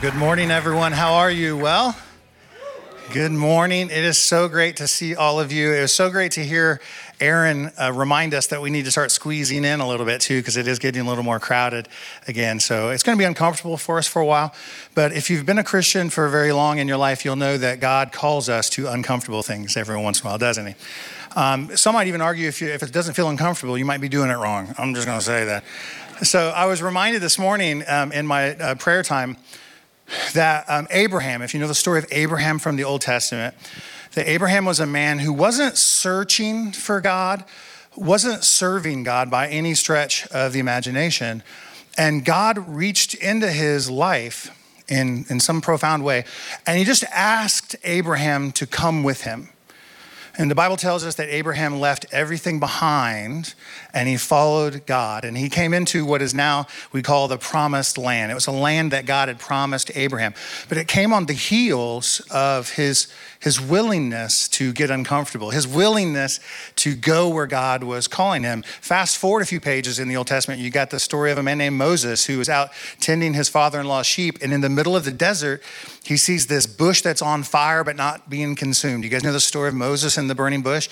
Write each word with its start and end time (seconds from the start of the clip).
Good 0.00 0.14
morning, 0.14 0.52
everyone. 0.52 0.92
How 0.92 1.14
are 1.14 1.30
you? 1.30 1.56
Well, 1.56 1.96
good 3.12 3.32
morning. 3.32 3.90
It 3.90 4.04
is 4.04 4.16
so 4.16 4.46
great 4.46 4.76
to 4.76 4.86
see 4.86 5.16
all 5.16 5.40
of 5.40 5.50
you. 5.50 5.72
It 5.72 5.80
was 5.80 5.92
so 5.92 6.08
great 6.08 6.30
to 6.32 6.44
hear 6.44 6.80
Aaron 7.20 7.72
uh, 7.76 7.92
remind 7.92 8.32
us 8.32 8.46
that 8.46 8.62
we 8.62 8.70
need 8.70 8.84
to 8.84 8.92
start 8.92 9.10
squeezing 9.10 9.64
in 9.64 9.80
a 9.80 9.88
little 9.88 10.06
bit 10.06 10.20
too, 10.20 10.40
because 10.40 10.56
it 10.56 10.68
is 10.68 10.78
getting 10.78 11.02
a 11.02 11.08
little 11.08 11.24
more 11.24 11.40
crowded 11.40 11.88
again. 12.28 12.60
So 12.60 12.90
it's 12.90 13.02
going 13.02 13.18
to 13.18 13.20
be 13.20 13.24
uncomfortable 13.24 13.76
for 13.76 13.98
us 13.98 14.06
for 14.06 14.22
a 14.22 14.24
while. 14.24 14.54
But 14.94 15.12
if 15.12 15.30
you've 15.30 15.44
been 15.44 15.58
a 15.58 15.64
Christian 15.64 16.10
for 16.10 16.28
very 16.28 16.52
long 16.52 16.78
in 16.78 16.86
your 16.86 16.96
life, 16.96 17.24
you'll 17.24 17.34
know 17.34 17.58
that 17.58 17.80
God 17.80 18.12
calls 18.12 18.48
us 18.48 18.70
to 18.70 18.86
uncomfortable 18.86 19.42
things 19.42 19.76
every 19.76 20.00
once 20.00 20.20
in 20.20 20.28
a 20.28 20.30
while, 20.30 20.38
doesn't 20.38 20.64
He? 20.68 20.74
Um, 21.34 21.76
some 21.76 21.96
might 21.96 22.06
even 22.06 22.20
argue 22.20 22.46
if, 22.46 22.60
you, 22.60 22.68
if 22.68 22.84
it 22.84 22.92
doesn't 22.92 23.14
feel 23.14 23.30
uncomfortable, 23.30 23.76
you 23.76 23.84
might 23.84 24.00
be 24.00 24.08
doing 24.08 24.30
it 24.30 24.36
wrong. 24.36 24.76
I'm 24.78 24.94
just 24.94 25.08
going 25.08 25.18
to 25.18 25.24
say 25.24 25.44
that. 25.46 25.64
So 26.22 26.50
I 26.50 26.66
was 26.66 26.82
reminded 26.82 27.20
this 27.20 27.36
morning 27.36 27.82
um, 27.88 28.12
in 28.12 28.28
my 28.28 28.54
uh, 28.54 28.74
prayer 28.76 29.02
time 29.02 29.36
that 30.34 30.64
um, 30.68 30.86
Abraham, 30.90 31.42
if 31.42 31.54
you 31.54 31.60
know 31.60 31.68
the 31.68 31.74
story 31.74 31.98
of 31.98 32.06
Abraham 32.10 32.58
from 32.58 32.76
the 32.76 32.84
Old 32.84 33.00
Testament, 33.00 33.54
that 34.14 34.28
Abraham 34.28 34.64
was 34.64 34.80
a 34.80 34.86
man 34.86 35.18
who 35.18 35.32
wasn't 35.32 35.76
searching 35.76 36.72
for 36.72 37.00
God, 37.00 37.44
wasn't 37.96 38.44
serving 38.44 39.04
God 39.04 39.30
by 39.30 39.48
any 39.48 39.74
stretch 39.74 40.26
of 40.28 40.52
the 40.52 40.60
imagination. 40.60 41.42
And 41.96 42.24
God 42.24 42.58
reached 42.68 43.14
into 43.14 43.50
his 43.50 43.90
life 43.90 44.54
in, 44.88 45.26
in 45.28 45.40
some 45.40 45.60
profound 45.60 46.04
way, 46.04 46.24
and 46.66 46.78
he 46.78 46.84
just 46.84 47.04
asked 47.04 47.76
Abraham 47.84 48.52
to 48.52 48.66
come 48.66 49.02
with 49.02 49.22
him. 49.22 49.50
And 50.38 50.48
the 50.48 50.54
Bible 50.54 50.76
tells 50.76 51.04
us 51.04 51.16
that 51.16 51.28
Abraham 51.30 51.80
left 51.80 52.06
everything 52.12 52.60
behind 52.60 53.54
and 53.92 54.08
he 54.08 54.16
followed 54.16 54.86
God. 54.86 55.24
And 55.24 55.36
he 55.36 55.48
came 55.50 55.74
into 55.74 56.04
what 56.04 56.22
is 56.22 56.32
now 56.32 56.68
we 56.92 57.02
call 57.02 57.26
the 57.26 57.36
promised 57.36 57.98
land. 57.98 58.30
It 58.30 58.36
was 58.36 58.46
a 58.46 58.52
land 58.52 58.92
that 58.92 59.04
God 59.04 59.26
had 59.26 59.40
promised 59.40 59.90
Abraham. 59.96 60.34
But 60.68 60.78
it 60.78 60.86
came 60.86 61.12
on 61.12 61.26
the 61.26 61.32
heels 61.32 62.20
of 62.30 62.70
his, 62.70 63.12
his 63.40 63.60
willingness 63.60 64.46
to 64.50 64.72
get 64.72 64.92
uncomfortable, 64.92 65.50
his 65.50 65.66
willingness 65.66 66.38
to 66.76 66.94
go 66.94 67.28
where 67.28 67.48
God 67.48 67.82
was 67.82 68.06
calling 68.06 68.44
him. 68.44 68.62
Fast 68.80 69.18
forward 69.18 69.42
a 69.42 69.46
few 69.46 69.60
pages 69.60 69.98
in 69.98 70.06
the 70.06 70.16
Old 70.16 70.28
Testament, 70.28 70.60
you 70.60 70.70
got 70.70 70.90
the 70.90 71.00
story 71.00 71.32
of 71.32 71.38
a 71.38 71.42
man 71.42 71.58
named 71.58 71.76
Moses 71.76 72.26
who 72.26 72.38
was 72.38 72.48
out 72.48 72.70
tending 73.00 73.34
his 73.34 73.48
father 73.48 73.80
in 73.80 73.88
law's 73.88 74.06
sheep. 74.06 74.38
And 74.40 74.52
in 74.52 74.60
the 74.60 74.68
middle 74.68 74.94
of 74.94 75.04
the 75.04 75.10
desert, 75.10 75.64
he 76.08 76.16
sees 76.16 76.46
this 76.46 76.66
bush 76.66 77.02
that's 77.02 77.20
on 77.20 77.42
fire 77.42 77.84
but 77.84 77.94
not 77.94 78.30
being 78.30 78.54
consumed. 78.54 79.04
You 79.04 79.10
guys 79.10 79.22
know 79.22 79.32
the 79.32 79.40
story 79.40 79.68
of 79.68 79.74
Moses 79.74 80.16
and 80.16 80.30
the 80.30 80.34
burning 80.34 80.62
bush? 80.62 80.88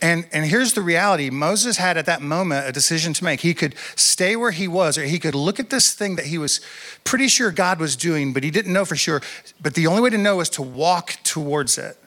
And, 0.00 0.26
and 0.32 0.46
here's 0.46 0.72
the 0.72 0.80
reality 0.80 1.28
Moses 1.28 1.76
had 1.76 1.98
at 1.98 2.06
that 2.06 2.22
moment 2.22 2.66
a 2.66 2.72
decision 2.72 3.12
to 3.12 3.24
make. 3.24 3.40
He 3.40 3.52
could 3.52 3.74
stay 3.94 4.36
where 4.36 4.52
he 4.52 4.66
was, 4.66 4.96
or 4.96 5.04
he 5.04 5.18
could 5.18 5.34
look 5.34 5.60
at 5.60 5.68
this 5.68 5.92
thing 5.92 6.16
that 6.16 6.24
he 6.24 6.38
was 6.38 6.62
pretty 7.04 7.28
sure 7.28 7.50
God 7.50 7.78
was 7.78 7.94
doing, 7.94 8.32
but 8.32 8.42
he 8.42 8.50
didn't 8.50 8.72
know 8.72 8.86
for 8.86 8.96
sure. 8.96 9.20
But 9.62 9.74
the 9.74 9.86
only 9.86 10.00
way 10.00 10.08
to 10.08 10.18
know 10.18 10.36
was 10.36 10.48
to 10.50 10.62
walk 10.62 11.16
towards 11.24 11.76
it. 11.76 11.98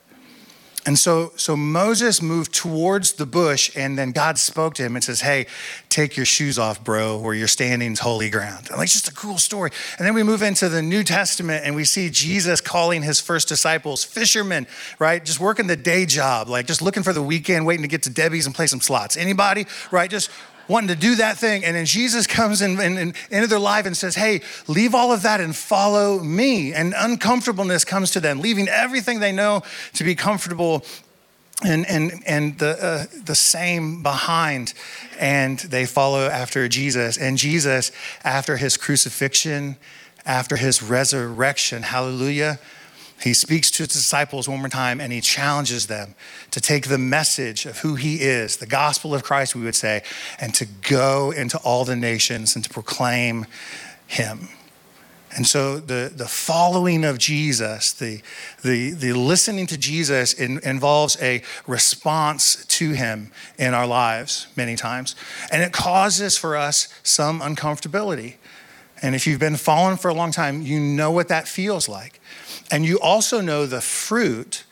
And 0.87 0.97
so, 0.97 1.33
so 1.35 1.57
Moses 1.57 2.21
moved 2.21 2.53
towards 2.53 3.13
the 3.13 3.25
bush, 3.25 3.69
and 3.75 3.97
then 3.97 4.13
God 4.13 4.37
spoke 4.37 4.73
to 4.75 4.83
him 4.83 4.95
and 4.95 5.03
says, 5.03 5.19
Hey, 5.19 5.45
take 5.89 6.15
your 6.15 6.25
shoes 6.25 6.57
off, 6.57 6.81
bro, 6.81 7.17
where 7.17 7.33
you're 7.33 7.49
standing 7.49 7.91
is 7.91 7.99
holy 7.99 8.29
ground. 8.29 8.67
And 8.69 8.77
like, 8.77 8.85
it's 8.85 8.93
just 8.93 9.09
a 9.09 9.13
cool 9.13 9.37
story. 9.37 9.71
And 9.97 10.07
then 10.07 10.13
we 10.13 10.23
move 10.23 10.41
into 10.41 10.69
the 10.69 10.81
New 10.81 11.03
Testament 11.03 11.65
and 11.65 11.75
we 11.75 11.83
see 11.83 12.09
Jesus 12.09 12.61
calling 12.61 13.03
his 13.03 13.19
first 13.19 13.49
disciples 13.49 14.05
fishermen, 14.05 14.65
right? 14.97 15.23
Just 15.23 15.41
working 15.41 15.67
the 15.67 15.75
day 15.75 16.05
job, 16.05 16.47
like 16.47 16.67
just 16.67 16.81
looking 16.81 17.03
for 17.03 17.11
the 17.11 17.21
weekend, 17.21 17.65
waiting 17.65 17.83
to 17.83 17.89
get 17.89 18.03
to 18.03 18.09
Debbie's 18.09 18.45
and 18.45 18.55
play 18.55 18.67
some 18.67 18.79
slots. 18.79 19.17
Anybody, 19.17 19.67
right? 19.91 20.09
Just 20.09 20.31
wanting 20.67 20.89
to 20.89 20.95
do 20.95 21.15
that 21.15 21.37
thing. 21.37 21.63
And 21.63 21.75
then 21.75 21.85
Jesus 21.85 22.27
comes 22.27 22.61
in, 22.61 22.79
in, 22.79 22.97
in, 22.97 23.13
into 23.31 23.47
their 23.47 23.59
life 23.59 23.85
and 23.85 23.95
says, 23.95 24.15
Hey, 24.15 24.41
leave 24.67 24.93
all 24.93 25.11
of 25.11 25.23
that 25.23 25.41
and 25.41 25.55
follow 25.55 26.19
me. 26.19 26.73
And 26.73 26.93
uncomfortableness 26.95 27.85
comes 27.85 28.11
to 28.11 28.19
them, 28.19 28.39
leaving 28.39 28.67
everything 28.67 29.19
they 29.19 29.31
know 29.31 29.63
to 29.93 30.03
be 30.03 30.15
comfortable 30.15 30.83
and, 31.63 31.87
and, 31.87 32.23
and 32.25 32.59
the, 32.59 32.83
uh, 32.83 33.05
the 33.25 33.35
same 33.35 34.03
behind. 34.03 34.73
And 35.19 35.59
they 35.59 35.85
follow 35.85 36.27
after 36.27 36.67
Jesus. 36.67 37.17
And 37.17 37.37
Jesus, 37.37 37.91
after 38.23 38.57
his 38.57 38.77
crucifixion, 38.77 39.77
after 40.25 40.57
his 40.57 40.83
resurrection, 40.83 41.83
hallelujah 41.83 42.59
he 43.19 43.33
speaks 43.33 43.71
to 43.71 43.83
his 43.83 43.93
disciples 43.93 44.47
one 44.47 44.59
more 44.59 44.69
time 44.69 45.01
and 45.01 45.11
he 45.11 45.21
challenges 45.21 45.87
them 45.87 46.13
to 46.51 46.61
take 46.61 46.87
the 46.87 46.99
message 46.99 47.65
of 47.65 47.79
who 47.79 47.95
he 47.95 48.21
is, 48.21 48.57
the 48.57 48.67
gospel 48.67 49.15
of 49.15 49.23
Christ, 49.23 49.55
we 49.55 49.63
would 49.63 49.75
say, 49.75 50.03
and 50.39 50.53
to 50.55 50.65
go 50.65 51.31
into 51.31 51.57
all 51.59 51.83
the 51.83 51.95
nations 51.95 52.55
and 52.55 52.63
to 52.63 52.69
proclaim 52.69 53.47
him. 54.05 54.49
And 55.35 55.45
so 55.45 55.79
the, 55.79 56.11
the 56.15 56.27
following 56.27 57.03
of 57.03 57.17
Jesus, 57.17 57.91
the, 57.91 58.21
the, 58.63 58.91
the 58.91 59.13
listening 59.13 59.67
to 59.67 59.77
Jesus 59.77 60.33
in, 60.33 60.59
involves 60.63 61.17
a 61.21 61.41
response 61.65 62.65
to 62.65 62.91
him 62.91 63.31
in 63.57 63.73
our 63.73 63.85
lives 63.85 64.47
many 64.55 64.75
times. 64.75 65.15
And 65.51 65.61
it 65.61 65.73
causes 65.73 66.37
for 66.37 66.55
us 66.55 66.87
some 67.03 67.41
uncomfortability. 67.41 68.35
And 69.01 69.15
if 69.15 69.27
you've 69.27 69.39
been 69.39 69.57
following 69.57 69.97
for 69.97 70.07
a 70.07 70.13
long 70.13 70.31
time, 70.31 70.61
you 70.61 70.79
know 70.79 71.11
what 71.11 71.27
that 71.27 71.47
feels 71.47 71.89
like. 71.89 72.19
And 72.71 72.85
you 72.85 72.99
also 72.99 73.41
know 73.41 73.65
the 73.65 73.81
fruit, 73.81 74.63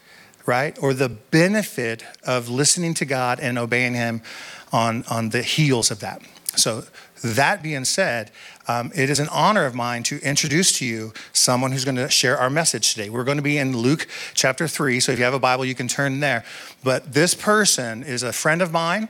right, 0.46 0.78
or 0.82 0.94
the 0.94 1.10
benefit 1.10 2.04
of 2.24 2.50
listening 2.50 2.94
to 2.96 3.06
God 3.06 3.40
and 3.40 3.58
obeying 3.58 3.94
Him 3.94 4.22
on, 4.72 5.04
on 5.10 5.30
the 5.30 5.42
heels 5.42 5.92
of 5.92 6.00
that. 6.02 6.22
So, 6.58 6.84
that 7.24 7.64
being 7.64 7.86
said, 7.86 8.32
um, 8.68 8.92
it 8.94 9.10
is 9.10 9.20
an 9.20 9.30
honor 9.30 9.66
of 9.66 9.74
mine 9.74 10.04
to 10.04 10.20
introduce 10.22 10.78
to 10.80 10.86
you 10.86 11.12
someone 11.34 11.72
who's 11.72 11.84
going 11.84 11.96
to 11.96 12.10
share 12.10 12.38
our 12.38 12.50
message 12.50 12.94
today. 12.94 13.10
We're 13.10 13.24
going 13.24 13.38
to 13.38 13.44
be 13.44 13.58
in 13.58 13.76
Luke 13.76 14.08
chapter 14.34 14.68
3. 14.68 15.00
So, 15.00 15.12
if 15.12 15.20
you 15.20 15.26
have 15.26 15.34
a 15.34 15.40
Bible, 15.40 15.66
you 15.66 15.76
can 15.76 15.88
turn 15.88 16.20
there. 16.20 16.46
But 16.84 17.14
this 17.14 17.34
person 17.34 18.04
is 18.04 18.24
a 18.24 18.32
friend 18.32 18.62
of 18.62 18.72
mine. 18.72 19.10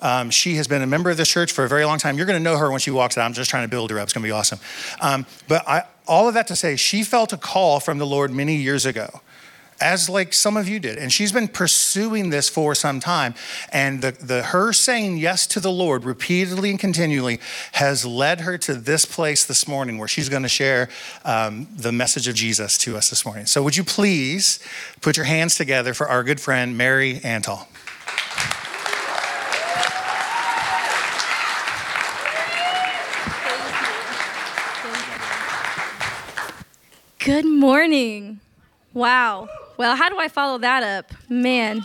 Um, 0.00 0.30
she 0.30 0.54
has 0.54 0.66
been 0.66 0.82
a 0.82 0.86
member 0.86 1.10
of 1.10 1.16
this 1.16 1.28
church 1.28 1.52
for 1.52 1.64
a 1.64 1.68
very 1.68 1.84
long 1.84 1.98
time. 1.98 2.16
You're 2.16 2.26
going 2.26 2.38
to 2.38 2.42
know 2.42 2.56
her 2.56 2.70
when 2.70 2.80
she 2.80 2.90
walks 2.90 3.18
out. 3.18 3.24
I'm 3.24 3.34
just 3.34 3.50
trying 3.50 3.64
to 3.64 3.68
build 3.68 3.90
her 3.90 3.98
up. 3.98 4.04
It's 4.04 4.12
going 4.12 4.22
to 4.22 4.28
be 4.28 4.32
awesome. 4.32 4.58
Um, 5.00 5.26
but 5.46 5.68
I, 5.68 5.84
all 6.10 6.26
of 6.28 6.34
that 6.34 6.48
to 6.48 6.56
say, 6.56 6.76
she 6.76 7.04
felt 7.04 7.32
a 7.32 7.36
call 7.36 7.78
from 7.80 7.98
the 7.98 8.06
Lord 8.06 8.32
many 8.32 8.56
years 8.56 8.84
ago 8.84 9.20
as 9.80 10.10
like 10.10 10.32
some 10.32 10.56
of 10.56 10.68
you 10.68 10.78
did. 10.78 10.98
And 10.98 11.12
she's 11.12 11.32
been 11.32 11.48
pursuing 11.48 12.30
this 12.30 12.48
for 12.48 12.74
some 12.74 13.00
time. 13.00 13.34
And 13.72 14.02
the, 14.02 14.12
the 14.12 14.42
her 14.42 14.72
saying 14.72 15.16
yes 15.16 15.46
to 15.46 15.60
the 15.60 15.70
lord 15.70 16.04
repeatedly 16.04 16.70
and 16.70 16.78
continually 16.78 17.40
has 17.72 18.04
led 18.04 18.42
her 18.42 18.58
to 18.58 18.74
this 18.74 19.06
place 19.06 19.44
this 19.46 19.66
morning 19.66 19.96
where 19.96 20.08
she's 20.08 20.28
going 20.28 20.42
to 20.42 20.50
share 20.50 20.90
um, 21.24 21.66
the 21.74 21.92
message 21.92 22.28
of 22.28 22.34
jesus 22.34 22.76
to 22.78 22.96
us 22.96 23.08
this 23.08 23.24
morning. 23.24 23.46
So 23.46 23.62
would 23.62 23.76
you 23.76 23.84
please 23.84 24.58
put 25.00 25.16
your 25.16 25.26
hands 25.26 25.54
together 25.54 25.94
for 25.94 26.08
our 26.08 26.22
good 26.22 26.40
friend 26.40 26.76
mary 26.76 27.20
antal 27.20 27.66
Good 37.22 37.44
morning. 37.44 38.40
Wow. 38.94 39.50
Well, 39.76 39.94
how 39.94 40.08
do 40.08 40.18
I 40.18 40.28
follow 40.28 40.56
that 40.56 40.82
up? 40.82 41.12
Man. 41.28 41.84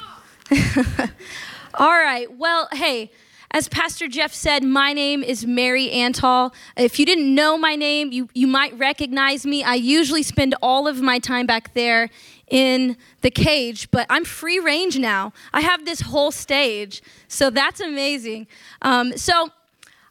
All 1.73 1.89
right. 1.89 2.33
Well, 2.37 2.69
hey, 2.71 3.11
as 3.51 3.67
Pastor 3.67 4.07
Jeff 4.07 4.33
said, 4.33 4.63
my 4.63 4.93
name 4.93 5.23
is 5.23 5.45
Mary 5.45 5.89
Antal. 5.89 6.53
If 6.77 6.99
you 6.99 7.05
didn't 7.05 7.35
know 7.35 7.57
my 7.57 7.75
name, 7.75 8.13
you, 8.13 8.29
you 8.33 8.47
might 8.47 8.79
recognize 8.79 9.45
me. 9.45 9.61
I 9.61 9.73
usually 9.73 10.23
spend 10.23 10.55
all 10.61 10.87
of 10.87 11.01
my 11.01 11.19
time 11.19 11.45
back 11.45 11.73
there 11.73 12.09
in 12.47 12.95
the 13.19 13.29
cage, 13.29 13.91
but 13.91 14.05
I'm 14.09 14.23
free 14.23 14.59
range 14.59 14.97
now. 14.97 15.33
I 15.51 15.59
have 15.59 15.83
this 15.83 15.99
whole 15.99 16.31
stage, 16.31 17.03
so 17.27 17.49
that's 17.49 17.81
amazing. 17.81 18.47
Um, 18.81 19.17
so 19.17 19.49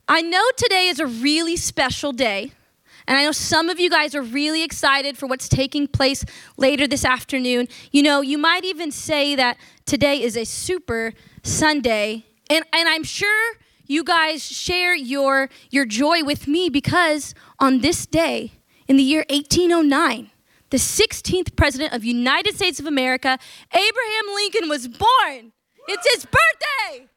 I 0.06 0.20
know 0.20 0.44
today 0.58 0.88
is 0.88 1.00
a 1.00 1.06
really 1.06 1.56
special 1.56 2.12
day. 2.12 2.52
And 3.06 3.18
I 3.18 3.24
know 3.24 3.32
some 3.32 3.68
of 3.68 3.78
you 3.78 3.90
guys 3.90 4.14
are 4.14 4.22
really 4.22 4.62
excited 4.62 5.18
for 5.18 5.26
what's 5.26 5.48
taking 5.48 5.86
place 5.86 6.24
later 6.56 6.86
this 6.86 7.04
afternoon. 7.04 7.68
You 7.92 8.02
know, 8.02 8.22
you 8.22 8.38
might 8.38 8.64
even 8.64 8.90
say 8.90 9.34
that 9.34 9.58
today 9.84 10.22
is 10.22 10.36
a 10.36 10.44
super 10.44 11.12
Sunday. 11.42 12.24
And, 12.48 12.64
and 12.72 12.88
I'm 12.88 13.04
sure 13.04 13.56
you 13.86 14.04
guys 14.04 14.42
share 14.42 14.94
your, 14.94 15.50
your 15.70 15.84
joy 15.84 16.24
with 16.24 16.48
me 16.48 16.70
because 16.70 17.34
on 17.58 17.80
this 17.80 18.06
day, 18.06 18.52
in 18.88 18.96
the 18.96 19.02
year 19.02 19.24
1809, 19.28 20.30
the 20.70 20.76
16th 20.78 21.56
president 21.56 21.92
of 21.92 22.04
United 22.04 22.54
States 22.54 22.80
of 22.80 22.86
America, 22.86 23.38
Abraham 23.70 24.34
Lincoln 24.34 24.68
was 24.68 24.88
born. 24.88 25.52
It's 25.86 26.06
his 26.14 26.24
birthday. 26.24 27.08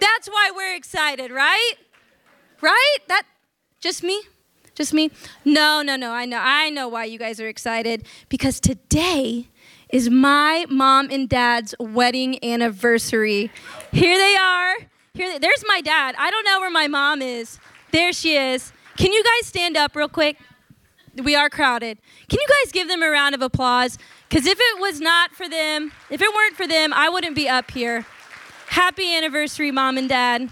That's 0.00 0.28
why 0.28 0.52
we're 0.54 0.76
excited, 0.76 1.30
right? 1.32 1.74
Right? 2.60 2.96
That 3.08 3.24
just 3.80 4.02
me? 4.02 4.22
Just 4.78 4.94
me? 4.94 5.10
No, 5.44 5.82
no, 5.82 5.96
no. 5.96 6.12
I 6.12 6.24
know. 6.24 6.38
I 6.40 6.70
know 6.70 6.86
why 6.86 7.04
you 7.06 7.18
guys 7.18 7.40
are 7.40 7.48
excited 7.48 8.06
because 8.28 8.60
today 8.60 9.48
is 9.88 10.08
my 10.08 10.66
mom 10.70 11.08
and 11.10 11.28
dad's 11.28 11.74
wedding 11.80 12.38
anniversary. 12.44 13.50
Here 13.90 14.16
they 14.16 14.36
are. 14.36 14.76
Here 15.14 15.32
they, 15.32 15.38
there's 15.40 15.64
my 15.66 15.80
dad. 15.80 16.14
I 16.16 16.30
don't 16.30 16.44
know 16.44 16.60
where 16.60 16.70
my 16.70 16.86
mom 16.86 17.22
is. 17.22 17.58
There 17.90 18.12
she 18.12 18.36
is. 18.36 18.72
Can 18.96 19.10
you 19.10 19.24
guys 19.24 19.48
stand 19.48 19.76
up 19.76 19.96
real 19.96 20.08
quick? 20.08 20.36
We 21.24 21.34
are 21.34 21.50
crowded. 21.50 21.98
Can 22.28 22.38
you 22.40 22.46
guys 22.46 22.70
give 22.70 22.86
them 22.86 23.02
a 23.02 23.08
round 23.08 23.34
of 23.34 23.42
applause? 23.42 23.98
Because 24.28 24.46
if 24.46 24.60
it 24.60 24.80
was 24.80 25.00
not 25.00 25.32
for 25.32 25.48
them, 25.48 25.90
if 26.08 26.22
it 26.22 26.32
weren't 26.32 26.54
for 26.54 26.68
them, 26.68 26.92
I 26.92 27.08
wouldn't 27.08 27.34
be 27.34 27.48
up 27.48 27.72
here. 27.72 28.06
Happy 28.68 29.12
anniversary, 29.12 29.72
mom 29.72 29.98
and 29.98 30.08
dad. 30.08 30.50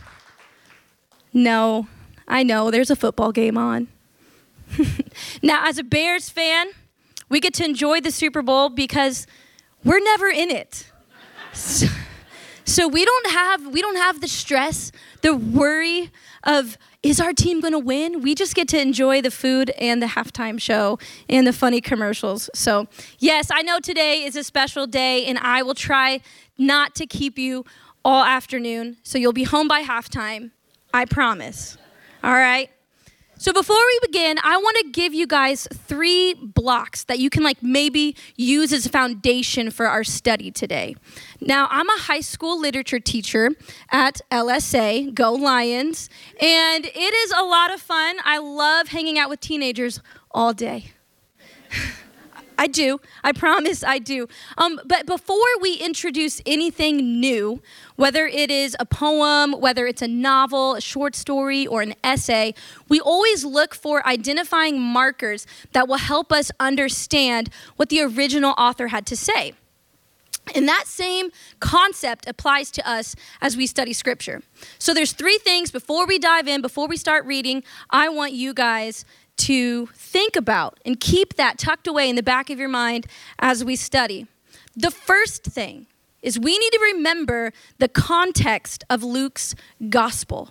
No, 1.33 1.87
I 2.27 2.43
know, 2.43 2.73
there's 2.73 2.91
a 2.91 2.97
football 2.97 3.31
game 3.31 3.57
on. 3.57 3.87
now, 5.43 5.67
as 5.67 5.79
a 5.79 5.85
Bears 5.85 6.29
fan, 6.31 6.69
we 7.29 7.41
get 7.41 7.55
to 7.55 7.65
enjoy 7.65 8.01
the 8.01 8.11
Super 8.11 8.43
Bowl 8.43 8.69
because 8.69 9.27
we're 9.85 10.03
never 10.03 10.29
in 10.29 10.51
it. 10.51 10.91
So, 11.53 11.87
so 12.65 12.89
we 12.89 13.05
don't 13.05 13.31
have 13.31 13.67
we 13.69 13.81
don't 13.81 13.97
have 13.97 14.21
the 14.21 14.29
stress, 14.29 14.93
the 15.23 15.35
worry 15.35 16.11
of 16.45 16.77
is 17.03 17.21
our 17.21 17.33
team 17.33 17.61
going 17.61 17.73
to 17.73 17.79
win? 17.79 18.21
We 18.21 18.35
just 18.35 18.55
get 18.55 18.69
to 18.69 18.81
enjoy 18.81 19.23
the 19.23 19.31
food 19.31 19.71
and 19.79 20.03
the 20.03 20.07
halftime 20.07 20.61
show 20.61 20.99
and 21.29 21.47
the 21.47 21.53
funny 21.53 21.81
commercials. 21.81 22.51
So, 22.53 22.89
yes, 23.19 23.49
I 23.53 23.63
know 23.63 23.79
today 23.79 24.25
is 24.25 24.35
a 24.35 24.43
special 24.43 24.89
day 24.89 25.25
and 25.27 25.39
I 25.39 25.63
will 25.63 25.75
try 25.75 26.21
not 26.59 26.97
to 26.97 27.07
keep 27.07 27.39
you 27.39 27.65
all 28.05 28.25
afternoon. 28.25 28.97
So 29.05 29.19
you'll 29.19 29.33
be 29.33 29.45
home 29.45 29.69
by 29.69 29.83
halftime. 29.83 30.51
I 30.93 31.05
promise. 31.05 31.79
All 32.25 32.33
right? 32.33 32.71
So 33.39 33.53
before 33.53 33.77
we 33.77 33.99
begin, 34.01 34.39
I 34.43 34.57
want 34.57 34.79
to 34.79 34.91
give 34.93 35.13
you 35.13 35.27
guys 35.27 35.69
three 35.71 36.33
blocks 36.35 37.05
that 37.05 37.19
you 37.19 37.29
can 37.29 37.43
like 37.43 37.63
maybe 37.63 38.17
use 38.35 38.73
as 38.73 38.87
a 38.87 38.89
foundation 38.89 39.71
for 39.71 39.87
our 39.87 40.05
study 40.05 40.51
today. 40.51 40.97
Now, 41.39 41.69
I'm 41.71 41.89
a 41.89 41.99
high 41.99 42.21
school 42.21 42.59
literature 42.59 42.99
teacher 42.99 43.51
at 43.91 44.23
LSA, 44.31 45.13
Go 45.13 45.35
Lions, 45.35 46.09
and 46.41 46.87
it 46.87 47.15
is 47.15 47.31
a 47.33 47.43
lot 47.43 47.75
of 47.75 47.81
fun. 47.81 48.17
I 48.25 48.39
love 48.39 48.89
hanging 48.89 49.19
out 49.19 49.29
with 49.29 49.41
teenagers 49.41 50.01
all 50.31 50.55
day. 50.55 50.93
I 52.59 52.67
do. 52.67 53.01
I 53.23 53.33
promise 53.33 53.85
I 53.85 53.99
do. 53.99 54.29
Um, 54.57 54.81
but 54.85 55.07
before 55.07 55.37
we 55.61 55.75
introduce 55.75 56.41
anything 56.47 57.21
new, 57.21 57.63
whether 57.97 58.27
it 58.27 58.51
is 58.51 58.77
a 58.79 58.87
poem, 58.87 59.53
whether 59.53 59.87
it's 59.87 60.03
a 60.03 60.09
novel, 60.09 60.75
a 60.75 60.81
short 60.81 61.15
story, 61.15 61.67
or 61.67 61.83
an 61.83 61.95
essay, 62.03 62.55
we 62.89 63.01
always 63.01 63.45
look 63.45 63.75
for 63.75 64.07
identifying 64.07 64.81
markers 64.81 65.47
that 65.73 65.89
will 65.89 65.99
help 65.99 66.33
us 66.33 66.51
understand 66.59 67.51
what 67.77 67.89
the 67.89 68.01
original 68.01 68.55
author 68.59 68.89
had 68.89 69.07
to 69.07 69.17
say. 69.17 69.53
And 70.55 70.69
that 70.69 70.85
same 70.87 71.31
concept 71.59 72.29
applies 72.29 72.71
to 72.73 72.89
us 72.89 73.17
as 73.41 73.57
we 73.57 73.67
study 73.67 73.93
scripture. 73.93 74.43
So 74.79 74.95
there's 74.95 75.13
three 75.13 75.39
things 75.39 75.71
before 75.73 76.07
we 76.07 76.19
dive 76.19 76.47
in, 76.47 76.63
before 76.63 76.87
we 76.87 76.97
start 76.97 77.27
reading, 77.27 77.65
I 77.91 78.09
want 78.09 78.33
you 78.33 78.55
guys 78.55 79.05
to 79.37 79.87
think 79.95 80.37
about 80.37 80.79
and 80.85 80.99
keep 80.99 81.35
that 81.35 81.59
tucked 81.59 81.87
away 81.87 82.09
in 82.09 82.17
the 82.17 82.23
back 82.23 82.51
of 82.51 82.59
your 82.59 82.69
mind 82.69 83.07
as 83.39 83.65
we 83.65 83.77
study. 83.77 84.27
The 84.75 84.91
first 84.91 85.45
thing 85.45 85.87
is 86.23 86.39
we 86.39 86.59
need 86.59 86.71
to 86.71 86.93
remember 86.95 87.53
the 87.79 87.89
context 87.89 88.85
of 88.91 89.03
Luke's 89.03 89.55
gospel. 89.89 90.51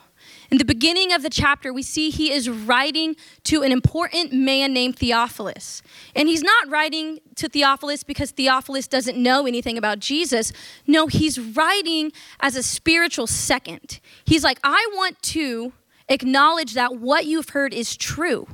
In 0.50 0.58
the 0.58 0.66
beginning 0.66 1.12
of 1.12 1.22
the 1.22 1.30
chapter, 1.30 1.74
we 1.74 1.82
see 1.84 2.10
he 2.10 2.32
is 2.32 2.50
writing 2.50 3.16
to 3.44 3.62
an 3.62 3.72
important 3.72 4.32
man 4.32 4.74
named 4.74 4.98
Theophilus. 4.98 5.82
And 6.16 6.28
he's 6.28 6.44
not 6.44 6.70
writing 6.70 7.20
to 7.36 7.50
Theophilus 7.50 8.04
because 8.04 8.32
Theophilus 8.32 8.88
doesn't 8.88 9.18
know 9.18 9.48
anything 9.48 9.78
about 9.78 10.00
Jesus. 10.00 10.54
No, 10.88 11.08
he's 11.08 11.40
writing 11.40 12.12
as 12.40 12.56
a 12.56 12.64
spiritual 12.64 13.28
second. 13.28 14.00
He's 14.24 14.44
like, 14.44 14.60
I 14.64 14.88
want 14.94 15.22
to 15.24 15.74
acknowledge 16.08 16.74
that 16.74 17.00
what 17.00 17.26
you've 17.26 17.50
heard 17.50 17.74
is 17.74 17.98
true 17.98 18.48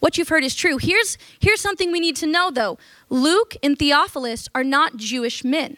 what 0.00 0.18
you've 0.18 0.28
heard 0.28 0.44
is 0.44 0.54
true. 0.54 0.78
Here's, 0.78 1.18
here's 1.40 1.60
something 1.60 1.90
we 1.90 2.00
need 2.00 2.16
to 2.16 2.26
know 2.26 2.50
though 2.50 2.78
Luke 3.08 3.56
and 3.62 3.78
Theophilus 3.78 4.48
are 4.54 4.64
not 4.64 4.96
Jewish 4.96 5.44
men. 5.44 5.76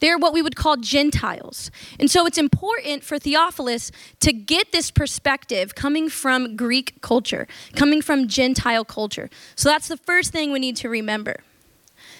They're 0.00 0.18
what 0.18 0.34
we 0.34 0.42
would 0.42 0.56
call 0.56 0.76
Gentiles. 0.76 1.70
And 1.98 2.10
so 2.10 2.26
it's 2.26 2.36
important 2.36 3.02
for 3.02 3.18
Theophilus 3.18 3.90
to 4.20 4.32
get 4.32 4.70
this 4.72 4.90
perspective 4.90 5.74
coming 5.74 6.10
from 6.10 6.54
Greek 6.54 7.00
culture, 7.00 7.48
coming 7.74 8.02
from 8.02 8.28
Gentile 8.28 8.84
culture. 8.84 9.30
So 9.54 9.70
that's 9.70 9.88
the 9.88 9.96
first 9.96 10.32
thing 10.32 10.52
we 10.52 10.58
need 10.58 10.76
to 10.76 10.90
remember. 10.90 11.42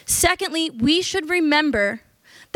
Secondly, 0.06 0.70
we 0.70 1.02
should 1.02 1.28
remember 1.28 2.00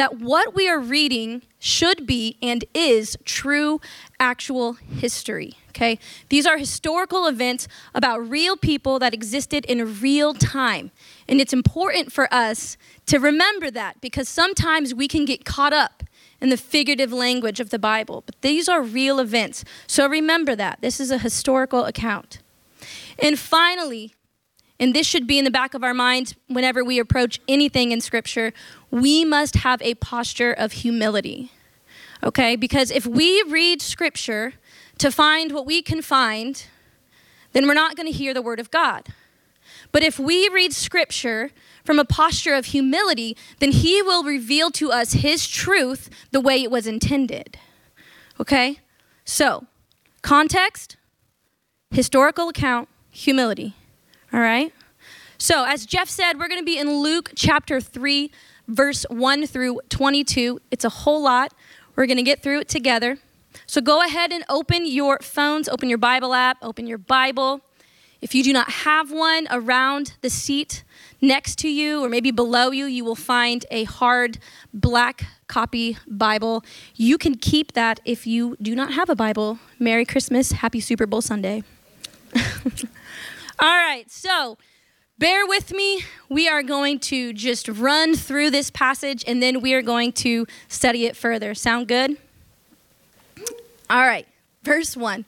that 0.00 0.18
what 0.18 0.54
we 0.54 0.66
are 0.66 0.78
reading 0.78 1.42
should 1.58 2.06
be 2.06 2.38
and 2.40 2.64
is 2.72 3.18
true, 3.26 3.78
actual 4.18 4.72
history. 4.72 5.58
Okay? 5.68 5.98
These 6.30 6.46
are 6.46 6.56
historical 6.56 7.26
events 7.26 7.68
about 7.94 8.26
real 8.26 8.56
people 8.56 8.98
that 8.98 9.12
existed 9.12 9.66
in 9.66 10.00
real 10.00 10.32
time. 10.32 10.90
And 11.28 11.38
it's 11.38 11.52
important 11.52 12.14
for 12.14 12.32
us 12.32 12.78
to 13.08 13.18
remember 13.18 13.70
that 13.72 14.00
because 14.00 14.26
sometimes 14.26 14.94
we 14.94 15.06
can 15.06 15.26
get 15.26 15.44
caught 15.44 15.74
up 15.74 16.02
in 16.40 16.48
the 16.48 16.56
figurative 16.56 17.12
language 17.12 17.60
of 17.60 17.68
the 17.68 17.78
Bible. 17.78 18.22
But 18.24 18.40
these 18.40 18.70
are 18.70 18.80
real 18.80 19.20
events. 19.20 19.66
So 19.86 20.08
remember 20.08 20.56
that. 20.56 20.80
This 20.80 20.98
is 20.98 21.10
a 21.10 21.18
historical 21.18 21.84
account. 21.84 22.38
And 23.18 23.38
finally, 23.38 24.14
and 24.80 24.94
this 24.94 25.06
should 25.06 25.26
be 25.26 25.38
in 25.38 25.44
the 25.44 25.50
back 25.50 25.74
of 25.74 25.84
our 25.84 25.92
minds 25.92 26.34
whenever 26.48 26.82
we 26.82 26.98
approach 26.98 27.38
anything 27.46 27.92
in 27.92 28.00
Scripture, 28.00 28.54
we 28.90 29.26
must 29.26 29.56
have 29.56 29.80
a 29.82 29.94
posture 29.96 30.52
of 30.52 30.72
humility. 30.72 31.52
Okay? 32.24 32.56
Because 32.56 32.90
if 32.90 33.06
we 33.06 33.42
read 33.46 33.82
Scripture 33.82 34.54
to 34.96 35.10
find 35.10 35.52
what 35.52 35.66
we 35.66 35.82
can 35.82 36.00
find, 36.00 36.64
then 37.52 37.66
we're 37.66 37.74
not 37.74 37.94
going 37.94 38.10
to 38.10 38.18
hear 38.18 38.32
the 38.32 38.40
Word 38.40 38.58
of 38.58 38.70
God. 38.70 39.08
But 39.92 40.02
if 40.02 40.18
we 40.18 40.48
read 40.48 40.72
Scripture 40.72 41.50
from 41.84 41.98
a 41.98 42.04
posture 42.04 42.54
of 42.54 42.66
humility, 42.66 43.36
then 43.58 43.72
He 43.72 44.00
will 44.00 44.24
reveal 44.24 44.70
to 44.72 44.90
us 44.90 45.12
His 45.12 45.46
truth 45.46 46.08
the 46.30 46.40
way 46.40 46.62
it 46.62 46.70
was 46.70 46.86
intended. 46.86 47.58
Okay? 48.40 48.80
So, 49.26 49.66
context, 50.22 50.96
historical 51.90 52.48
account, 52.48 52.88
humility. 53.10 53.74
All 54.32 54.40
right? 54.40 54.72
So, 55.38 55.64
as 55.64 55.86
Jeff 55.86 56.08
said, 56.08 56.38
we're 56.38 56.48
going 56.48 56.60
to 56.60 56.64
be 56.64 56.78
in 56.78 56.90
Luke 57.00 57.32
chapter 57.34 57.80
3, 57.80 58.30
verse 58.68 59.04
1 59.08 59.46
through 59.46 59.80
22. 59.88 60.60
It's 60.70 60.84
a 60.84 60.90
whole 60.90 61.22
lot. 61.22 61.54
We're 61.96 62.06
going 62.06 62.18
to 62.18 62.22
get 62.22 62.42
through 62.42 62.60
it 62.60 62.68
together. 62.68 63.18
So, 63.66 63.80
go 63.80 64.04
ahead 64.04 64.32
and 64.32 64.44
open 64.48 64.86
your 64.86 65.18
phones, 65.22 65.68
open 65.68 65.88
your 65.88 65.98
Bible 65.98 66.34
app, 66.34 66.58
open 66.62 66.86
your 66.86 66.98
Bible. 66.98 67.62
If 68.20 68.34
you 68.34 68.44
do 68.44 68.52
not 68.52 68.70
have 68.70 69.10
one 69.10 69.48
around 69.50 70.14
the 70.20 70.28
seat 70.28 70.84
next 71.22 71.56
to 71.60 71.68
you 71.68 72.04
or 72.04 72.10
maybe 72.10 72.30
below 72.30 72.70
you, 72.70 72.84
you 72.84 73.02
will 73.02 73.14
find 73.14 73.64
a 73.70 73.84
hard 73.84 74.38
black 74.74 75.24
copy 75.46 75.96
Bible. 76.06 76.62
You 76.94 77.16
can 77.16 77.36
keep 77.36 77.72
that 77.72 77.98
if 78.04 78.26
you 78.26 78.58
do 78.60 78.74
not 78.74 78.92
have 78.92 79.08
a 79.08 79.14
Bible. 79.14 79.58
Merry 79.78 80.04
Christmas. 80.04 80.52
Happy 80.52 80.80
Super 80.80 81.06
Bowl 81.06 81.22
Sunday. 81.22 81.62
All 83.62 83.68
right, 83.68 84.10
so 84.10 84.56
bear 85.18 85.46
with 85.46 85.70
me. 85.70 86.02
We 86.30 86.48
are 86.48 86.62
going 86.62 86.98
to 87.00 87.34
just 87.34 87.68
run 87.68 88.14
through 88.16 88.50
this 88.50 88.70
passage 88.70 89.22
and 89.26 89.42
then 89.42 89.60
we 89.60 89.74
are 89.74 89.82
going 89.82 90.12
to 90.12 90.46
study 90.68 91.04
it 91.04 91.14
further. 91.14 91.54
Sound 91.54 91.86
good? 91.86 92.16
All 93.90 94.06
right, 94.06 94.26
verse 94.62 94.96
1. 94.96 95.26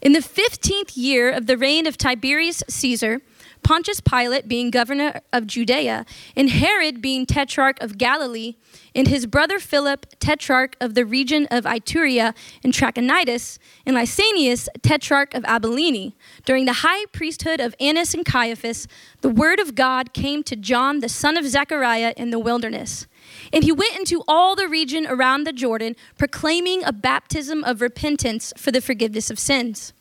In 0.00 0.12
the 0.12 0.20
15th 0.20 0.96
year 0.96 1.30
of 1.30 1.46
the 1.46 1.58
reign 1.58 1.86
of 1.86 1.98
Tiberius 1.98 2.62
Caesar, 2.68 3.20
Pontius 3.68 4.00
Pilate 4.00 4.48
being 4.48 4.70
governor 4.70 5.20
of 5.30 5.46
Judea, 5.46 6.06
and 6.34 6.48
Herod 6.48 7.02
being 7.02 7.26
tetrarch 7.26 7.76
of 7.82 7.98
Galilee, 7.98 8.54
and 8.94 9.06
his 9.06 9.26
brother 9.26 9.58
Philip, 9.58 10.06
tetrarch 10.18 10.74
of 10.80 10.94
the 10.94 11.04
region 11.04 11.46
of 11.50 11.64
Ituraea 11.64 12.34
and 12.64 12.72
Trachonitis, 12.72 13.58
and 13.84 13.94
Lysanias, 13.94 14.68
tetrarch 14.80 15.34
of 15.34 15.44
Abilene. 15.44 16.14
During 16.46 16.64
the 16.64 16.80
high 16.80 17.04
priesthood 17.12 17.60
of 17.60 17.74
Annas 17.78 18.14
and 18.14 18.24
Caiaphas, 18.24 18.88
the 19.20 19.28
word 19.28 19.60
of 19.60 19.74
God 19.74 20.14
came 20.14 20.42
to 20.44 20.56
John, 20.56 21.00
the 21.00 21.08
son 21.10 21.36
of 21.36 21.44
Zechariah, 21.46 22.14
in 22.16 22.30
the 22.30 22.38
wilderness. 22.38 23.06
And 23.52 23.64
he 23.64 23.70
went 23.70 23.98
into 23.98 24.24
all 24.26 24.56
the 24.56 24.66
region 24.66 25.06
around 25.06 25.44
the 25.44 25.52
Jordan, 25.52 25.94
proclaiming 26.16 26.84
a 26.84 26.92
baptism 26.94 27.64
of 27.64 27.82
repentance 27.82 28.54
for 28.56 28.70
the 28.70 28.80
forgiveness 28.80 29.30
of 29.30 29.38
sins 29.38 29.92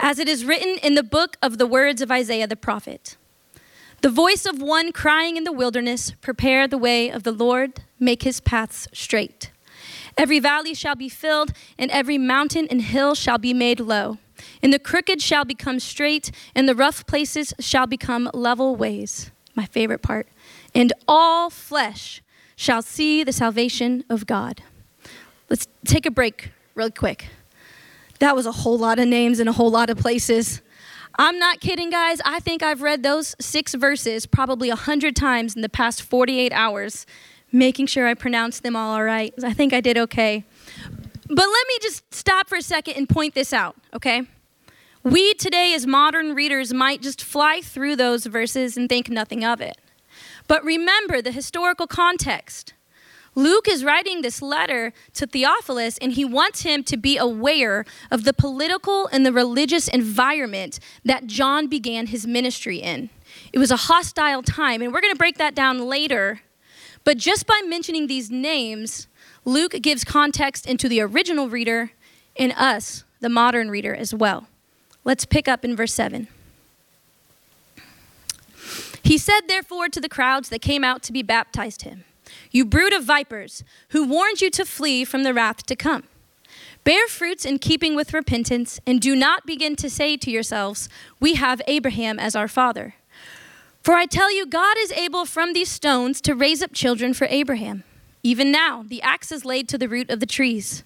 as 0.00 0.18
it 0.18 0.28
is 0.28 0.44
written 0.44 0.78
in 0.82 0.94
the 0.94 1.02
book 1.02 1.36
of 1.42 1.58
the 1.58 1.66
words 1.66 2.00
of 2.00 2.10
Isaiah 2.10 2.46
the 2.46 2.56
prophet. 2.56 3.16
The 4.00 4.10
voice 4.10 4.46
of 4.46 4.62
one 4.62 4.92
crying 4.92 5.36
in 5.36 5.44
the 5.44 5.52
wilderness, 5.52 6.12
Prepare 6.20 6.68
the 6.68 6.78
way 6.78 7.10
of 7.10 7.24
the 7.24 7.32
Lord, 7.32 7.82
make 7.98 8.22
his 8.22 8.40
paths 8.40 8.86
straight. 8.92 9.50
Every 10.16 10.38
valley 10.38 10.74
shall 10.74 10.94
be 10.94 11.08
filled, 11.08 11.52
and 11.78 11.90
every 11.90 12.18
mountain 12.18 12.68
and 12.70 12.82
hill 12.82 13.14
shall 13.14 13.38
be 13.38 13.52
made 13.52 13.80
low. 13.80 14.18
And 14.62 14.72
the 14.72 14.78
crooked 14.78 15.20
shall 15.20 15.44
become 15.44 15.80
straight, 15.80 16.30
and 16.54 16.68
the 16.68 16.74
rough 16.74 17.06
places 17.06 17.52
shall 17.58 17.86
become 17.86 18.30
level 18.32 18.76
ways. 18.76 19.30
My 19.54 19.66
favorite 19.66 20.02
part. 20.02 20.28
And 20.74 20.92
all 21.08 21.50
flesh 21.50 22.22
shall 22.54 22.82
see 22.82 23.24
the 23.24 23.32
salvation 23.32 24.04
of 24.08 24.26
God. 24.26 24.62
Let's 25.48 25.66
take 25.84 26.06
a 26.06 26.10
break 26.10 26.50
real 26.74 26.90
quick. 26.90 27.28
That 28.18 28.34
was 28.34 28.46
a 28.46 28.52
whole 28.52 28.78
lot 28.78 28.98
of 28.98 29.06
names 29.06 29.40
in 29.40 29.48
a 29.48 29.52
whole 29.52 29.70
lot 29.70 29.90
of 29.90 29.98
places. 29.98 30.60
I'm 31.18 31.38
not 31.38 31.60
kidding, 31.60 31.90
guys. 31.90 32.20
I 32.24 32.40
think 32.40 32.62
I've 32.62 32.82
read 32.82 33.02
those 33.02 33.34
six 33.40 33.74
verses 33.74 34.26
probably 34.26 34.70
a 34.70 34.76
hundred 34.76 35.16
times 35.16 35.56
in 35.56 35.62
the 35.62 35.68
past 35.68 36.02
48 36.02 36.52
hours, 36.52 37.06
making 37.50 37.86
sure 37.86 38.06
I 38.06 38.14
pronounced 38.14 38.62
them 38.62 38.76
all 38.76 38.94
all 38.94 39.02
right. 39.02 39.34
I 39.42 39.52
think 39.52 39.72
I 39.72 39.80
did 39.80 39.98
okay. 39.98 40.44
But 41.28 41.46
let 41.46 41.66
me 41.68 41.78
just 41.82 42.14
stop 42.14 42.48
for 42.48 42.56
a 42.56 42.62
second 42.62 42.94
and 42.94 43.08
point 43.08 43.34
this 43.34 43.52
out, 43.52 43.76
okay? 43.94 44.22
We 45.02 45.34
today, 45.34 45.74
as 45.74 45.86
modern 45.86 46.34
readers, 46.34 46.72
might 46.72 47.02
just 47.02 47.22
fly 47.22 47.60
through 47.62 47.96
those 47.96 48.26
verses 48.26 48.76
and 48.76 48.88
think 48.88 49.10
nothing 49.10 49.44
of 49.44 49.60
it. 49.60 49.76
But 50.46 50.64
remember 50.64 51.20
the 51.20 51.32
historical 51.32 51.86
context. 51.86 52.74
Luke 53.38 53.68
is 53.68 53.84
writing 53.84 54.22
this 54.22 54.42
letter 54.42 54.92
to 55.14 55.24
Theophilus, 55.24 55.96
and 55.98 56.10
he 56.10 56.24
wants 56.24 56.62
him 56.62 56.82
to 56.82 56.96
be 56.96 57.16
aware 57.16 57.84
of 58.10 58.24
the 58.24 58.32
political 58.32 59.06
and 59.12 59.24
the 59.24 59.32
religious 59.32 59.86
environment 59.86 60.80
that 61.04 61.28
John 61.28 61.68
began 61.68 62.08
his 62.08 62.26
ministry 62.26 62.78
in. 62.78 63.10
It 63.52 63.60
was 63.60 63.70
a 63.70 63.76
hostile 63.76 64.42
time, 64.42 64.82
and 64.82 64.92
we're 64.92 65.00
going 65.00 65.14
to 65.14 65.18
break 65.18 65.38
that 65.38 65.54
down 65.54 65.86
later. 65.86 66.40
But 67.04 67.16
just 67.16 67.46
by 67.46 67.62
mentioning 67.64 68.08
these 68.08 68.28
names, 68.28 69.06
Luke 69.44 69.76
gives 69.82 70.02
context 70.02 70.66
into 70.66 70.88
the 70.88 71.00
original 71.00 71.48
reader 71.48 71.92
and 72.36 72.52
us, 72.56 73.04
the 73.20 73.28
modern 73.28 73.70
reader, 73.70 73.94
as 73.94 74.12
well. 74.12 74.48
Let's 75.04 75.24
pick 75.24 75.46
up 75.46 75.64
in 75.64 75.76
verse 75.76 75.94
7. 75.94 76.26
He 79.04 79.16
said, 79.16 79.42
therefore, 79.46 79.88
to 79.90 80.00
the 80.00 80.08
crowds 80.08 80.48
that 80.48 80.60
came 80.60 80.82
out 80.82 81.04
to 81.04 81.12
be 81.12 81.22
baptized 81.22 81.82
him. 81.82 82.02
You 82.50 82.64
brood 82.64 82.92
of 82.92 83.04
vipers, 83.04 83.64
who 83.90 84.06
warned 84.06 84.40
you 84.40 84.50
to 84.50 84.64
flee 84.64 85.04
from 85.04 85.22
the 85.22 85.34
wrath 85.34 85.64
to 85.66 85.76
come. 85.76 86.04
Bear 86.84 87.06
fruits 87.06 87.44
in 87.44 87.58
keeping 87.58 87.94
with 87.94 88.14
repentance, 88.14 88.80
and 88.86 89.00
do 89.00 89.14
not 89.14 89.46
begin 89.46 89.76
to 89.76 89.90
say 89.90 90.16
to 90.16 90.30
yourselves, 90.30 90.88
We 91.20 91.34
have 91.34 91.60
Abraham 91.66 92.18
as 92.18 92.34
our 92.34 92.48
father. 92.48 92.94
For 93.82 93.94
I 93.94 94.06
tell 94.06 94.34
you, 94.34 94.46
God 94.46 94.76
is 94.78 94.92
able 94.92 95.24
from 95.24 95.52
these 95.52 95.70
stones 95.70 96.20
to 96.22 96.34
raise 96.34 96.62
up 96.62 96.72
children 96.72 97.14
for 97.14 97.26
Abraham. 97.30 97.84
Even 98.22 98.50
now, 98.50 98.84
the 98.86 99.02
axe 99.02 99.32
is 99.32 99.44
laid 99.44 99.68
to 99.68 99.78
the 99.78 99.88
root 99.88 100.10
of 100.10 100.20
the 100.20 100.26
trees. 100.26 100.84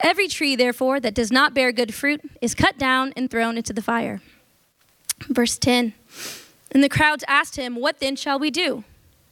Every 0.00 0.28
tree, 0.28 0.56
therefore, 0.56 0.98
that 1.00 1.14
does 1.14 1.30
not 1.30 1.54
bear 1.54 1.72
good 1.72 1.94
fruit 1.94 2.20
is 2.40 2.54
cut 2.54 2.78
down 2.78 3.12
and 3.16 3.30
thrown 3.30 3.56
into 3.56 3.72
the 3.72 3.82
fire. 3.82 4.20
Verse 5.28 5.58
10 5.58 5.92
And 6.72 6.82
the 6.82 6.88
crowds 6.88 7.24
asked 7.28 7.56
him, 7.56 7.76
What 7.76 8.00
then 8.00 8.16
shall 8.16 8.38
we 8.38 8.50
do? 8.50 8.84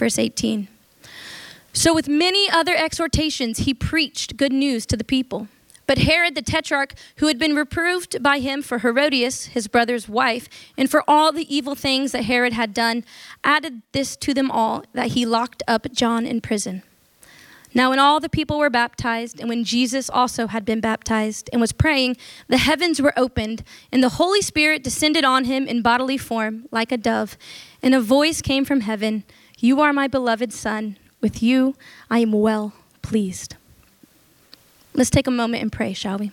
Verse 0.00 0.18
18. 0.18 0.66
So, 1.74 1.94
with 1.94 2.08
many 2.08 2.48
other 2.48 2.74
exhortations, 2.74 3.58
he 3.58 3.74
preached 3.74 4.38
good 4.38 4.50
news 4.50 4.86
to 4.86 4.96
the 4.96 5.04
people. 5.04 5.48
But 5.86 5.98
Herod 5.98 6.34
the 6.34 6.40
tetrarch, 6.40 6.94
who 7.16 7.26
had 7.26 7.38
been 7.38 7.54
reproved 7.54 8.22
by 8.22 8.38
him 8.38 8.62
for 8.62 8.78
Herodias, 8.78 9.48
his 9.48 9.68
brother's 9.68 10.08
wife, 10.08 10.48
and 10.78 10.90
for 10.90 11.04
all 11.06 11.32
the 11.32 11.54
evil 11.54 11.74
things 11.74 12.12
that 12.12 12.24
Herod 12.24 12.54
had 12.54 12.72
done, 12.72 13.04
added 13.44 13.82
this 13.92 14.16
to 14.16 14.32
them 14.32 14.50
all 14.50 14.84
that 14.94 15.08
he 15.08 15.26
locked 15.26 15.62
up 15.68 15.92
John 15.92 16.24
in 16.24 16.40
prison. 16.40 16.82
Now, 17.74 17.90
when 17.90 17.98
all 17.98 18.20
the 18.20 18.30
people 18.30 18.58
were 18.58 18.70
baptized, 18.70 19.38
and 19.38 19.50
when 19.50 19.64
Jesus 19.64 20.08
also 20.08 20.46
had 20.46 20.64
been 20.64 20.80
baptized 20.80 21.50
and 21.52 21.60
was 21.60 21.72
praying, 21.72 22.16
the 22.48 22.56
heavens 22.56 23.02
were 23.02 23.12
opened, 23.18 23.64
and 23.92 24.02
the 24.02 24.16
Holy 24.20 24.40
Spirit 24.40 24.82
descended 24.82 25.26
on 25.26 25.44
him 25.44 25.68
in 25.68 25.82
bodily 25.82 26.16
form, 26.16 26.64
like 26.70 26.90
a 26.90 26.96
dove, 26.96 27.36
and 27.82 27.94
a 27.94 28.00
voice 28.00 28.40
came 28.40 28.64
from 28.64 28.80
heaven. 28.80 29.24
You 29.60 29.82
are 29.82 29.92
my 29.92 30.08
beloved 30.08 30.52
Son. 30.52 30.96
With 31.20 31.42
you 31.42 31.76
I 32.10 32.20
am 32.20 32.32
well 32.32 32.72
pleased. 33.02 33.56
Let's 34.94 35.10
take 35.10 35.26
a 35.26 35.30
moment 35.30 35.62
and 35.62 35.70
pray, 35.70 35.92
shall 35.92 36.18
we? 36.18 36.32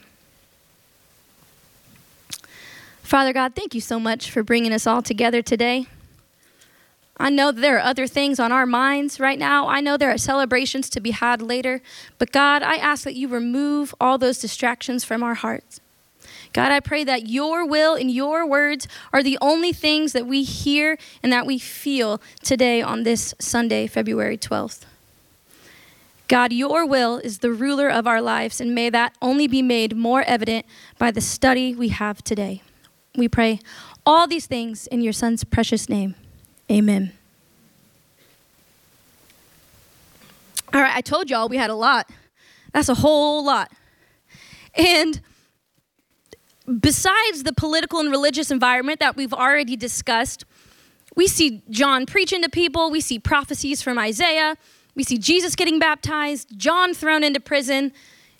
Father 3.04 3.34
God, 3.34 3.54
thank 3.54 3.76
you 3.76 3.82
so 3.82 4.00
much 4.00 4.32
for 4.32 4.44
bringing 4.44 4.74
us 4.74 4.88
all 4.88 5.02
together 5.02 5.42
today. 5.42 5.88
I 7.18 7.30
know 7.30 7.52
there 7.52 7.78
are 7.78 7.82
other 7.82 8.08
things 8.08 8.40
on 8.40 8.52
our 8.52 8.66
minds 8.66 9.20
right 9.20 9.40
now. 9.40 9.68
I 9.68 9.82
know 9.82 9.98
there 9.98 10.12
are 10.12 10.18
celebrations 10.18 10.90
to 10.92 11.00
be 11.00 11.12
had 11.12 11.42
later. 11.42 11.82
But 12.20 12.32
God, 12.32 12.64
I 12.64 12.76
ask 12.76 13.04
that 13.04 13.16
you 13.16 13.28
remove 13.28 13.94
all 14.00 14.18
those 14.18 14.40
distractions 14.40 15.04
from 15.04 15.24
our 15.24 15.34
hearts. 15.34 15.82
God, 16.54 16.72
I 16.72 16.80
pray 16.80 17.04
that 17.04 17.28
your 17.28 17.66
will 17.66 17.96
and 17.96 18.10
your 18.10 18.48
words 18.48 18.88
are 19.14 19.22
the 19.22 19.38
only 19.42 19.74
things 19.74 20.14
that 20.14 20.26
we 20.26 20.44
hear 20.44 20.98
and 21.22 21.32
that 21.32 21.46
we 21.46 21.60
feel 21.60 22.22
today 22.44 22.82
on 22.82 23.04
this 23.04 23.34
Sunday, 23.40 23.88
February 23.88 24.38
12th. 24.38 24.86
God, 26.28 26.52
your 26.52 26.86
will 26.86 27.18
is 27.20 27.40
the 27.40 27.52
ruler 27.52 27.90
of 27.90 28.06
our 28.06 28.22
lives, 28.22 28.60
and 28.60 28.76
may 28.76 28.90
that 28.90 29.16
only 29.22 29.48
be 29.48 29.62
made 29.62 29.96
more 29.96 30.24
evident 30.24 30.66
by 30.98 31.10
the 31.10 31.22
study 31.22 31.74
we 31.74 31.88
have 31.90 32.24
today. 32.24 32.62
We 33.16 33.28
pray 33.28 33.60
all 34.06 34.28
these 34.28 34.46
things 34.46 34.88
in 34.88 35.02
your 35.02 35.14
Son's 35.14 35.44
precious 35.44 35.88
name. 35.88 36.16
Amen. 36.70 37.14
All 40.74 40.82
right, 40.82 40.96
I 40.96 41.02
told 41.02 41.30
y'all 41.30 41.48
we 41.48 41.58
had 41.58 41.70
a 41.70 41.76
lot. 41.76 42.10
That's 42.74 42.90
a 42.90 42.96
whole 42.96 43.44
lot. 43.46 43.72
And 44.76 45.22
besides 46.68 47.44
the 47.44 47.54
political 47.54 48.00
and 48.00 48.12
religious 48.12 48.52
environment 48.52 49.00
that 49.00 49.16
we've 49.16 49.34
already 49.34 49.76
discussed, 49.76 50.46
we 51.16 51.28
see 51.28 51.64
John 51.70 52.06
preaching 52.06 52.42
to 52.44 52.50
people, 52.50 52.92
we 52.92 53.02
see 53.02 53.20
prophecies 53.20 53.82
from 53.82 53.98
Isaiah, 53.98 54.58
we 54.96 55.04
see 55.04 55.18
Jesus 55.18 55.56
getting 55.56 55.80
baptized, 55.80 56.58
John 56.58 56.94
thrown 56.94 57.24
into 57.24 57.40
prison. 57.40 57.94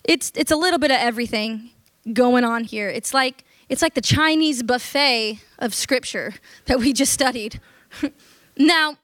It's, 0.04 0.32
it's 0.34 0.50
a 0.50 0.56
little 0.56 0.78
bit 0.78 0.90
of 0.90 0.98
everything 0.98 1.70
going 2.12 2.44
on 2.44 2.64
here. 2.64 2.88
It's 2.88 3.14
like, 3.14 3.44
it's 3.68 3.82
like 3.82 3.94
the 3.94 4.00
Chinese 4.00 4.62
buffet 4.62 5.40
of 5.58 5.74
scripture 5.74 6.34
that 6.66 6.78
we 6.78 6.92
just 6.92 7.12
studied. 7.12 7.60
now, 8.56 8.96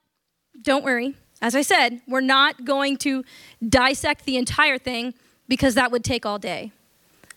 don't 0.60 0.84
worry. 0.84 1.14
As 1.40 1.54
I 1.54 1.62
said, 1.62 2.00
we're 2.08 2.20
not 2.20 2.64
going 2.64 2.96
to 2.98 3.22
dissect 3.66 4.24
the 4.24 4.36
entire 4.36 4.78
thing 4.78 5.14
because 5.46 5.74
that 5.74 5.92
would 5.92 6.02
take 6.02 6.24
all 6.24 6.38
day. 6.38 6.72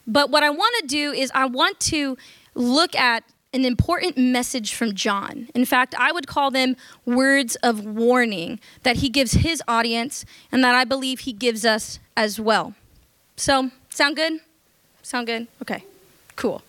But 0.07 0.31
what 0.31 0.43
I 0.43 0.49
want 0.49 0.73
to 0.81 0.87
do 0.87 1.11
is 1.11 1.31
I 1.35 1.45
want 1.45 1.79
to 1.81 2.17
look 2.55 2.95
at 2.95 3.23
an 3.53 3.65
important 3.65 4.17
message 4.17 4.73
from 4.73 4.93
John. 4.93 5.49
In 5.53 5.65
fact, 5.65 5.95
I 5.97 6.11
would 6.11 6.27
call 6.27 6.51
them 6.51 6.75
words 7.05 7.55
of 7.57 7.85
warning 7.85 8.59
that 8.83 8.97
he 8.97 9.09
gives 9.09 9.33
his 9.33 9.61
audience 9.67 10.25
and 10.51 10.63
that 10.63 10.75
I 10.75 10.83
believe 10.83 11.21
he 11.21 11.33
gives 11.33 11.65
us 11.65 11.99
as 12.15 12.39
well. 12.39 12.73
So, 13.35 13.71
sound 13.89 14.15
good? 14.15 14.39
Sound 15.01 15.27
good? 15.27 15.47
Okay, 15.61 15.83
cool. 16.35 16.61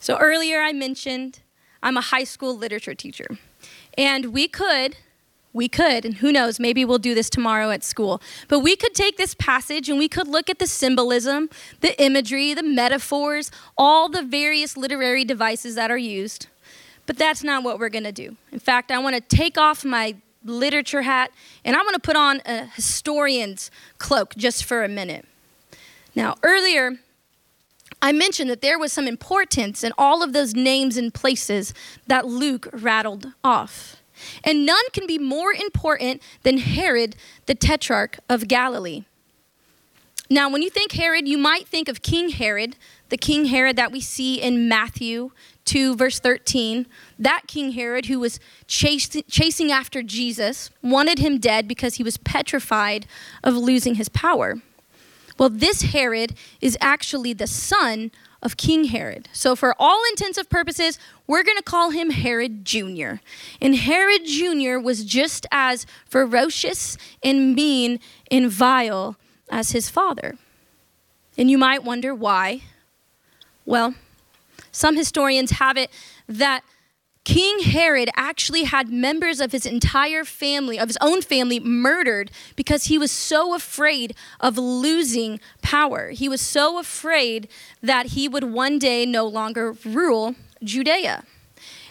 So, 0.00 0.18
earlier 0.18 0.60
I 0.60 0.72
mentioned 0.72 1.40
I'm 1.82 1.96
a 1.96 2.02
high 2.02 2.24
school 2.24 2.56
literature 2.56 2.94
teacher. 2.94 3.28
And 3.96 4.32
we 4.32 4.48
could, 4.48 4.96
we 5.54 5.68
could, 5.68 6.04
and 6.04 6.16
who 6.16 6.32
knows, 6.32 6.60
maybe 6.60 6.84
we'll 6.84 6.98
do 6.98 7.14
this 7.14 7.30
tomorrow 7.30 7.70
at 7.70 7.82
school, 7.82 8.20
but 8.48 8.58
we 8.58 8.76
could 8.76 8.92
take 8.92 9.16
this 9.16 9.34
passage 9.34 9.88
and 9.88 9.98
we 9.98 10.08
could 10.08 10.28
look 10.28 10.50
at 10.50 10.58
the 10.58 10.66
symbolism, 10.66 11.48
the 11.80 11.98
imagery, 12.02 12.52
the 12.52 12.62
metaphors, 12.62 13.50
all 13.78 14.08
the 14.08 14.22
various 14.22 14.76
literary 14.76 15.24
devices 15.24 15.76
that 15.76 15.90
are 15.90 15.96
used. 15.96 16.48
But 17.06 17.16
that's 17.16 17.44
not 17.44 17.62
what 17.62 17.78
we're 17.78 17.88
going 17.88 18.04
to 18.04 18.12
do. 18.12 18.36
In 18.50 18.58
fact, 18.58 18.90
I 18.90 18.98
want 18.98 19.14
to 19.14 19.20
take 19.20 19.56
off 19.56 19.84
my 19.84 20.16
literature 20.44 21.02
hat 21.02 21.30
and 21.64 21.76
I 21.76 21.78
want 21.80 21.94
to 21.94 22.00
put 22.00 22.16
on 22.16 22.42
a 22.44 22.66
historian's 22.66 23.70
cloak 23.98 24.34
just 24.36 24.64
for 24.64 24.84
a 24.84 24.88
minute. 24.88 25.26
Now, 26.14 26.36
earlier, 26.42 26.98
I 28.02 28.12
mentioned 28.12 28.50
that 28.50 28.60
there 28.60 28.78
was 28.78 28.92
some 28.92 29.06
importance 29.06 29.84
in 29.84 29.92
all 29.96 30.22
of 30.22 30.32
those 30.32 30.54
names 30.54 30.96
and 30.96 31.12
places 31.12 31.72
that 32.06 32.26
Luke 32.26 32.68
rattled 32.72 33.32
off. 33.42 33.96
And 34.42 34.64
none 34.66 34.84
can 34.92 35.06
be 35.06 35.18
more 35.18 35.52
important 35.52 36.22
than 36.42 36.58
Herod, 36.58 37.16
the 37.46 37.54
tetrarch 37.54 38.18
of 38.28 38.48
Galilee. 38.48 39.04
Now, 40.30 40.48
when 40.48 40.62
you 40.62 40.70
think 40.70 40.92
Herod, 40.92 41.28
you 41.28 41.36
might 41.36 41.68
think 41.68 41.88
of 41.88 42.00
King 42.00 42.30
Herod, 42.30 42.76
the 43.10 43.18
King 43.18 43.46
Herod 43.46 43.76
that 43.76 43.92
we 43.92 44.00
see 44.00 44.40
in 44.40 44.68
Matthew 44.68 45.30
2, 45.66 45.96
verse 45.96 46.18
13. 46.18 46.86
That 47.18 47.42
King 47.46 47.72
Herod, 47.72 48.06
who 48.06 48.20
was 48.20 48.40
chasing 48.66 49.70
after 49.70 50.02
Jesus, 50.02 50.70
wanted 50.82 51.18
him 51.18 51.38
dead 51.38 51.68
because 51.68 51.96
he 51.96 52.02
was 52.02 52.16
petrified 52.16 53.06
of 53.42 53.54
losing 53.54 53.96
his 53.96 54.08
power. 54.08 54.62
Well, 55.38 55.50
this 55.50 55.82
Herod 55.82 56.34
is 56.60 56.78
actually 56.80 57.34
the 57.34 57.46
son 57.46 58.10
of 58.44 58.56
King 58.58 58.84
Herod. 58.84 59.28
So, 59.32 59.56
for 59.56 59.74
all 59.78 60.02
intents 60.10 60.36
and 60.38 60.48
purposes, 60.48 60.98
we're 61.26 61.42
going 61.42 61.56
to 61.56 61.62
call 61.62 61.90
him 61.90 62.10
Herod 62.10 62.64
Jr. 62.64 63.14
And 63.60 63.74
Herod 63.74 64.26
Jr. 64.26 64.78
was 64.78 65.04
just 65.04 65.46
as 65.50 65.86
ferocious 66.06 66.98
and 67.22 67.54
mean 67.54 67.98
and 68.30 68.50
vile 68.50 69.16
as 69.50 69.70
his 69.70 69.88
father. 69.88 70.36
And 71.38 71.50
you 71.50 71.58
might 71.58 71.82
wonder 71.82 72.14
why. 72.14 72.62
Well, 73.64 73.94
some 74.70 74.96
historians 74.96 75.52
have 75.52 75.76
it 75.76 75.90
that 76.28 76.62
King 77.24 77.60
Herod 77.60 78.10
actually 78.16 78.64
had 78.64 78.90
members 78.90 79.40
of 79.40 79.52
his 79.52 79.64
entire 79.64 80.24
family, 80.24 80.78
of 80.78 80.88
his 80.88 80.98
own 81.00 81.22
family, 81.22 81.58
murdered 81.58 82.30
because 82.54 82.84
he 82.84 82.98
was 82.98 83.10
so 83.10 83.54
afraid 83.54 84.14
of 84.40 84.58
losing 84.58 85.40
power. 85.62 86.10
He 86.10 86.28
was 86.28 86.42
so 86.42 86.78
afraid 86.78 87.48
that 87.82 88.08
he 88.08 88.28
would 88.28 88.44
one 88.44 88.78
day 88.78 89.06
no 89.06 89.26
longer 89.26 89.74
rule 89.84 90.34
Judea. 90.62 91.24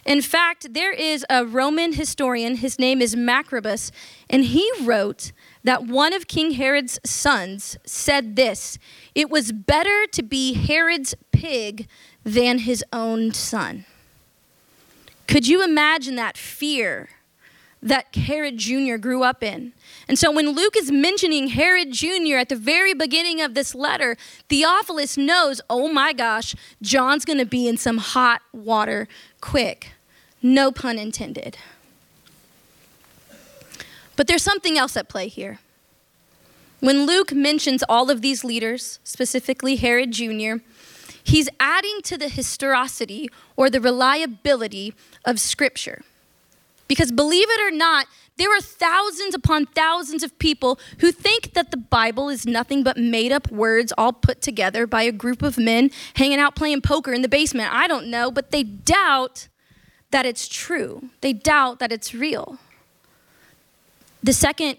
In 0.06 0.22
fact, 0.22 0.74
there 0.74 0.92
is 0.92 1.26
a 1.30 1.46
Roman 1.46 1.94
historian, 1.94 2.58
his 2.58 2.78
name 2.78 3.02
is 3.02 3.16
Macrobius, 3.16 3.90
and 4.30 4.44
he 4.46 4.70
wrote 4.82 5.32
that 5.64 5.88
one 5.88 6.14
of 6.14 6.28
King 6.28 6.52
Herod's 6.52 7.00
sons 7.06 7.78
said 7.86 8.36
this 8.36 8.78
It 9.16 9.30
was 9.30 9.52
better 9.52 10.06
to 10.12 10.22
be 10.22 10.54
Herod's 10.54 11.16
pig 11.32 11.88
than 12.24 12.60
his 12.60 12.84
own 12.92 13.34
son. 13.34 13.86
Could 15.28 15.48
you 15.48 15.64
imagine 15.64 16.16
that 16.16 16.38
fear 16.38 17.10
that 17.82 18.16
Herod 18.16 18.58
Jr. 18.58 18.98
grew 18.98 19.24
up 19.24 19.44
in? 19.44 19.74
And 20.08 20.18
so 20.18 20.32
when 20.32 20.50
Luke 20.50 20.76
is 20.78 20.92
mentioning 20.92 21.48
Herod 21.48 21.92
Jr. 21.92 22.38
at 22.38 22.50
the 22.50 22.56
very 22.56 22.94
beginning 22.94 23.42
of 23.42 23.54
this 23.54 23.74
letter, 23.74 24.18
Theophilus 24.50 25.18
knows, 25.18 25.62
oh 25.70 25.88
my 25.88 26.14
gosh, 26.14 26.56
John's 26.82 27.26
going 27.26 27.40
to 27.40 27.46
be 27.46 27.68
in 27.68 27.78
some 27.78 27.98
hot 27.98 28.42
water 28.52 29.08
quick. 29.42 29.92
No 30.42 30.72
pun 30.72 30.98
intended. 30.98 31.58
But 34.16 34.28
there's 34.28 34.44
something 34.44 34.78
else 34.78 34.96
at 34.96 35.10
play 35.10 35.28
here. 35.28 35.60
When 36.80 37.06
Luke 37.06 37.32
mentions 37.32 37.82
all 37.88 38.12
of 38.12 38.22
these 38.22 38.44
leaders, 38.44 39.00
specifically 39.06 39.78
Herod 39.78 40.12
Jr., 40.12 40.56
he's 41.24 41.50
adding 41.60 42.02
to 42.04 42.18
the 42.18 42.30
historicity 42.30 43.30
or 43.56 43.70
the 43.70 43.82
reliability 43.82 44.94
of 45.26 45.40
Scripture. 45.40 46.04
Because 46.88 47.12
believe 47.12 47.48
it 47.50 47.62
or 47.62 47.76
not, 47.76 48.08
there 48.38 48.56
are 48.56 48.62
thousands 48.62 49.36
upon 49.36 49.68
thousands 49.68 50.24
of 50.24 50.38
people 50.40 50.80
who 51.00 51.12
think 51.12 51.54
that 51.54 51.72
the 51.72 51.78
Bible 51.78 52.30
is 52.30 52.46
nothing 52.46 52.84
but 52.84 52.98
made 52.98 53.32
up 53.32 53.52
words 53.52 53.94
all 53.98 54.12
put 54.12 54.42
together 54.42 54.88
by 54.88 55.04
a 55.04 55.12
group 55.12 55.42
of 55.44 55.58
men 55.58 55.92
hanging 56.16 56.40
out 56.40 56.56
playing 56.56 56.82
poker 56.82 57.14
in 57.14 57.22
the 57.22 57.30
basement. 57.30 57.74
I 57.74 57.88
don't 57.88 58.08
know, 58.08 58.32
but 58.32 58.52
they 58.52 58.64
doubt 58.64 59.48
that 60.12 60.26
it's 60.26 60.48
true. 60.48 61.10
They 61.22 61.34
doubt 61.34 61.80
that 61.80 61.92
it's 61.92 62.14
real. 62.14 62.58
The 64.24 64.34
second 64.34 64.78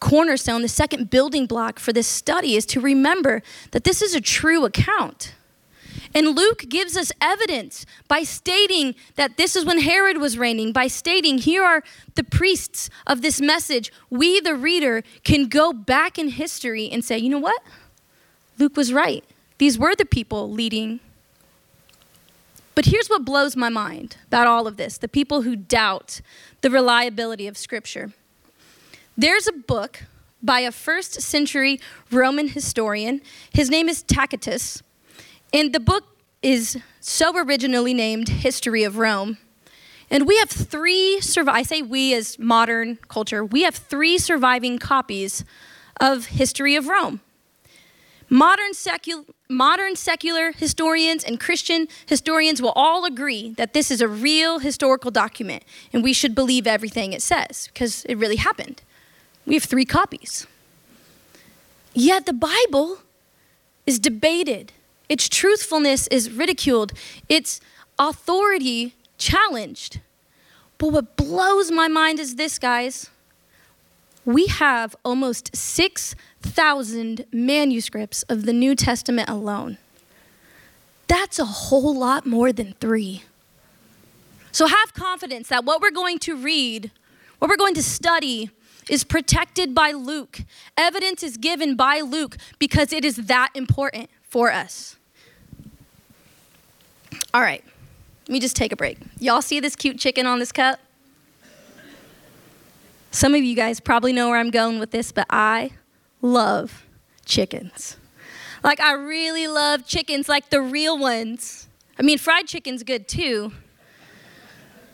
cornerstone, 0.00 0.62
the 0.62 0.68
second 0.68 1.10
building 1.10 1.46
block 1.46 1.78
for 1.78 1.92
this 1.92 2.06
study 2.06 2.56
is 2.56 2.64
to 2.66 2.80
remember 2.80 3.42
that 3.72 3.84
this 3.84 4.00
is 4.00 4.14
a 4.14 4.20
true 4.20 4.64
account. 4.64 5.34
And 6.14 6.36
Luke 6.36 6.64
gives 6.68 6.96
us 6.96 7.12
evidence 7.20 7.86
by 8.08 8.24
stating 8.24 8.94
that 9.14 9.36
this 9.36 9.54
is 9.54 9.64
when 9.64 9.80
Herod 9.80 10.18
was 10.18 10.36
reigning, 10.36 10.72
by 10.72 10.88
stating, 10.88 11.38
here 11.38 11.62
are 11.62 11.84
the 12.16 12.24
priests 12.24 12.90
of 13.06 13.22
this 13.22 13.40
message. 13.40 13.92
We, 14.10 14.40
the 14.40 14.56
reader, 14.56 15.02
can 15.22 15.46
go 15.46 15.72
back 15.72 16.18
in 16.18 16.28
history 16.28 16.90
and 16.90 17.04
say, 17.04 17.18
you 17.18 17.28
know 17.28 17.38
what? 17.38 17.62
Luke 18.58 18.76
was 18.76 18.92
right. 18.92 19.24
These 19.58 19.78
were 19.78 19.94
the 19.94 20.04
people 20.04 20.50
leading. 20.50 21.00
But 22.74 22.86
here's 22.86 23.08
what 23.08 23.24
blows 23.24 23.56
my 23.56 23.68
mind 23.68 24.16
about 24.26 24.46
all 24.46 24.66
of 24.66 24.76
this 24.76 24.98
the 24.98 25.08
people 25.08 25.42
who 25.42 25.54
doubt 25.54 26.20
the 26.60 26.70
reliability 26.70 27.46
of 27.46 27.56
Scripture. 27.56 28.12
There's 29.16 29.46
a 29.46 29.52
book 29.52 30.04
by 30.42 30.60
a 30.60 30.72
first 30.72 31.20
century 31.20 31.78
Roman 32.10 32.48
historian. 32.48 33.20
His 33.52 33.70
name 33.70 33.88
is 33.88 34.02
Tacitus. 34.02 34.82
And 35.52 35.72
the 35.72 35.80
book 35.80 36.04
is 36.42 36.78
so 37.00 37.36
originally 37.36 37.92
named 37.92 38.28
History 38.28 38.84
of 38.84 38.98
Rome. 38.98 39.38
And 40.10 40.26
we 40.26 40.38
have 40.38 40.50
three, 40.50 41.20
I 41.46 41.62
say 41.62 41.82
we 41.82 42.14
as 42.14 42.38
modern 42.38 42.98
culture, 43.08 43.44
we 43.44 43.62
have 43.62 43.74
three 43.74 44.18
surviving 44.18 44.78
copies 44.78 45.44
of 46.00 46.26
History 46.26 46.74
of 46.74 46.88
Rome. 46.88 47.20
Modern, 48.28 48.74
secular, 48.74 49.24
modern 49.48 49.96
secular 49.96 50.52
historians 50.52 51.24
and 51.24 51.40
Christian 51.40 51.88
historians 52.06 52.62
will 52.62 52.72
all 52.76 53.04
agree 53.04 53.50
that 53.54 53.72
this 53.72 53.90
is 53.90 54.00
a 54.00 54.06
real 54.06 54.60
historical 54.60 55.10
document 55.10 55.64
and 55.92 56.04
we 56.04 56.12
should 56.12 56.34
believe 56.34 56.66
everything 56.66 57.12
it 57.12 57.22
says 57.22 57.68
because 57.72 58.04
it 58.04 58.16
really 58.16 58.36
happened. 58.36 58.82
We 59.46 59.54
have 59.54 59.64
three 59.64 59.84
copies. 59.84 60.46
Yet 61.92 62.26
the 62.26 62.32
Bible 62.32 62.98
is 63.84 63.98
debated 63.98 64.72
its 65.10 65.28
truthfulness 65.28 66.06
is 66.06 66.30
ridiculed, 66.30 66.92
its 67.28 67.60
authority 67.98 68.94
challenged. 69.18 70.00
But 70.78 70.92
what 70.92 71.16
blows 71.16 71.70
my 71.70 71.88
mind 71.88 72.20
is 72.20 72.36
this, 72.36 72.58
guys. 72.60 73.10
We 74.24 74.46
have 74.46 74.94
almost 75.04 75.54
6,000 75.56 77.26
manuscripts 77.32 78.22
of 78.24 78.46
the 78.46 78.52
New 78.52 78.76
Testament 78.76 79.28
alone. 79.28 79.78
That's 81.08 81.40
a 81.40 81.44
whole 81.44 81.98
lot 81.98 82.24
more 82.24 82.52
than 82.52 82.74
three. 82.80 83.24
So 84.52 84.68
have 84.68 84.94
confidence 84.94 85.48
that 85.48 85.64
what 85.64 85.80
we're 85.80 85.90
going 85.90 86.20
to 86.20 86.36
read, 86.36 86.92
what 87.40 87.48
we're 87.48 87.56
going 87.56 87.74
to 87.74 87.82
study, 87.82 88.50
is 88.88 89.02
protected 89.02 89.74
by 89.74 89.90
Luke. 89.90 90.42
Evidence 90.76 91.24
is 91.24 91.36
given 91.36 91.74
by 91.74 92.00
Luke 92.00 92.36
because 92.60 92.92
it 92.92 93.04
is 93.04 93.16
that 93.16 93.50
important 93.56 94.08
for 94.22 94.52
us. 94.52 94.96
All 97.32 97.40
right, 97.40 97.62
let 98.26 98.32
me 98.32 98.40
just 98.40 98.56
take 98.56 98.72
a 98.72 98.76
break. 98.76 98.98
Y'all 99.20 99.42
see 99.42 99.60
this 99.60 99.76
cute 99.76 99.98
chicken 99.98 100.26
on 100.26 100.40
this 100.40 100.50
cup? 100.50 100.80
Some 103.12 103.34
of 103.34 103.42
you 103.42 103.54
guys 103.54 103.78
probably 103.78 104.12
know 104.12 104.28
where 104.28 104.38
I'm 104.38 104.50
going 104.50 104.80
with 104.80 104.90
this, 104.90 105.12
but 105.12 105.26
I 105.30 105.70
love 106.22 106.86
chickens. 107.24 107.96
Like, 108.64 108.80
I 108.80 108.92
really 108.92 109.46
love 109.46 109.86
chickens, 109.86 110.28
like 110.28 110.50
the 110.50 110.60
real 110.60 110.98
ones. 110.98 111.68
I 111.98 112.02
mean, 112.02 112.18
fried 112.18 112.46
chicken's 112.46 112.82
good 112.82 113.06
too. 113.06 113.52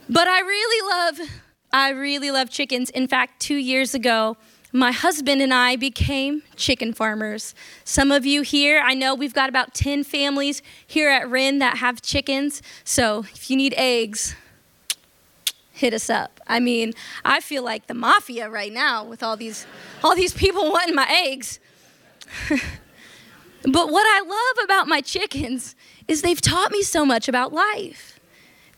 But 0.09 0.29
I 0.29 0.40
really 0.40 0.88
love, 0.90 1.29
I 1.72 1.90
really 1.90 2.31
love 2.31 2.51
chickens. 2.51 2.90
In 2.90 3.09
fact, 3.09 3.40
two 3.40 3.57
years 3.57 3.94
ago, 3.94 4.37
my 4.77 4.93
husband 4.93 5.41
and 5.41 5.55
I 5.55 5.77
became 5.77 6.43
chicken 6.55 6.93
farmers. 6.93 7.55
Some 7.85 8.12
of 8.12 8.27
you 8.27 8.43
here, 8.43 8.83
I 8.85 8.93
know 8.93 9.15
we've 9.15 9.33
got 9.33 9.49
about 9.49 9.73
10 9.73 10.05
families 10.05 10.61
here 10.87 11.09
at 11.09 11.29
Wren 11.31 11.61
that 11.61 11.79
have 11.79 12.03
chickens. 12.03 12.61
So 12.85 13.25
if 13.33 13.49
you 13.49 13.57
need 13.57 13.73
eggs, 13.79 14.37
hit 15.73 15.95
us 15.95 16.11
up. 16.11 16.41
I 16.47 16.61
mean, 16.61 16.93
I 17.25 17.41
feel 17.41 17.65
like 17.65 17.87
the 17.87 17.95
mafia 17.95 18.51
right 18.51 18.73
now 18.73 19.03
with 19.03 19.23
all 19.23 19.37
these 19.37 19.67
all 20.05 20.15
these 20.15 20.35
people 20.35 20.71
wanting 20.71 20.95
my 20.95 21.09
eggs. 21.11 21.59
but 22.51 23.91
what 23.91 24.07
I 24.07 24.21
love 24.21 24.65
about 24.65 24.89
my 24.89 25.01
chickens 25.01 25.75
is 26.07 26.21
they've 26.21 26.41
taught 26.41 26.71
me 26.71 26.83
so 26.83 27.07
much 27.07 27.29
about 27.29 27.51
life. 27.51 28.21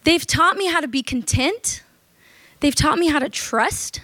They've 0.04 0.26
taught 0.26 0.56
me 0.56 0.68
how 0.68 0.80
to 0.80 0.88
be 0.88 1.02
content. 1.02 1.82
They've 2.60 2.74
taught 2.74 2.98
me 2.98 3.08
how 3.08 3.18
to 3.18 3.28
trust. 3.28 4.00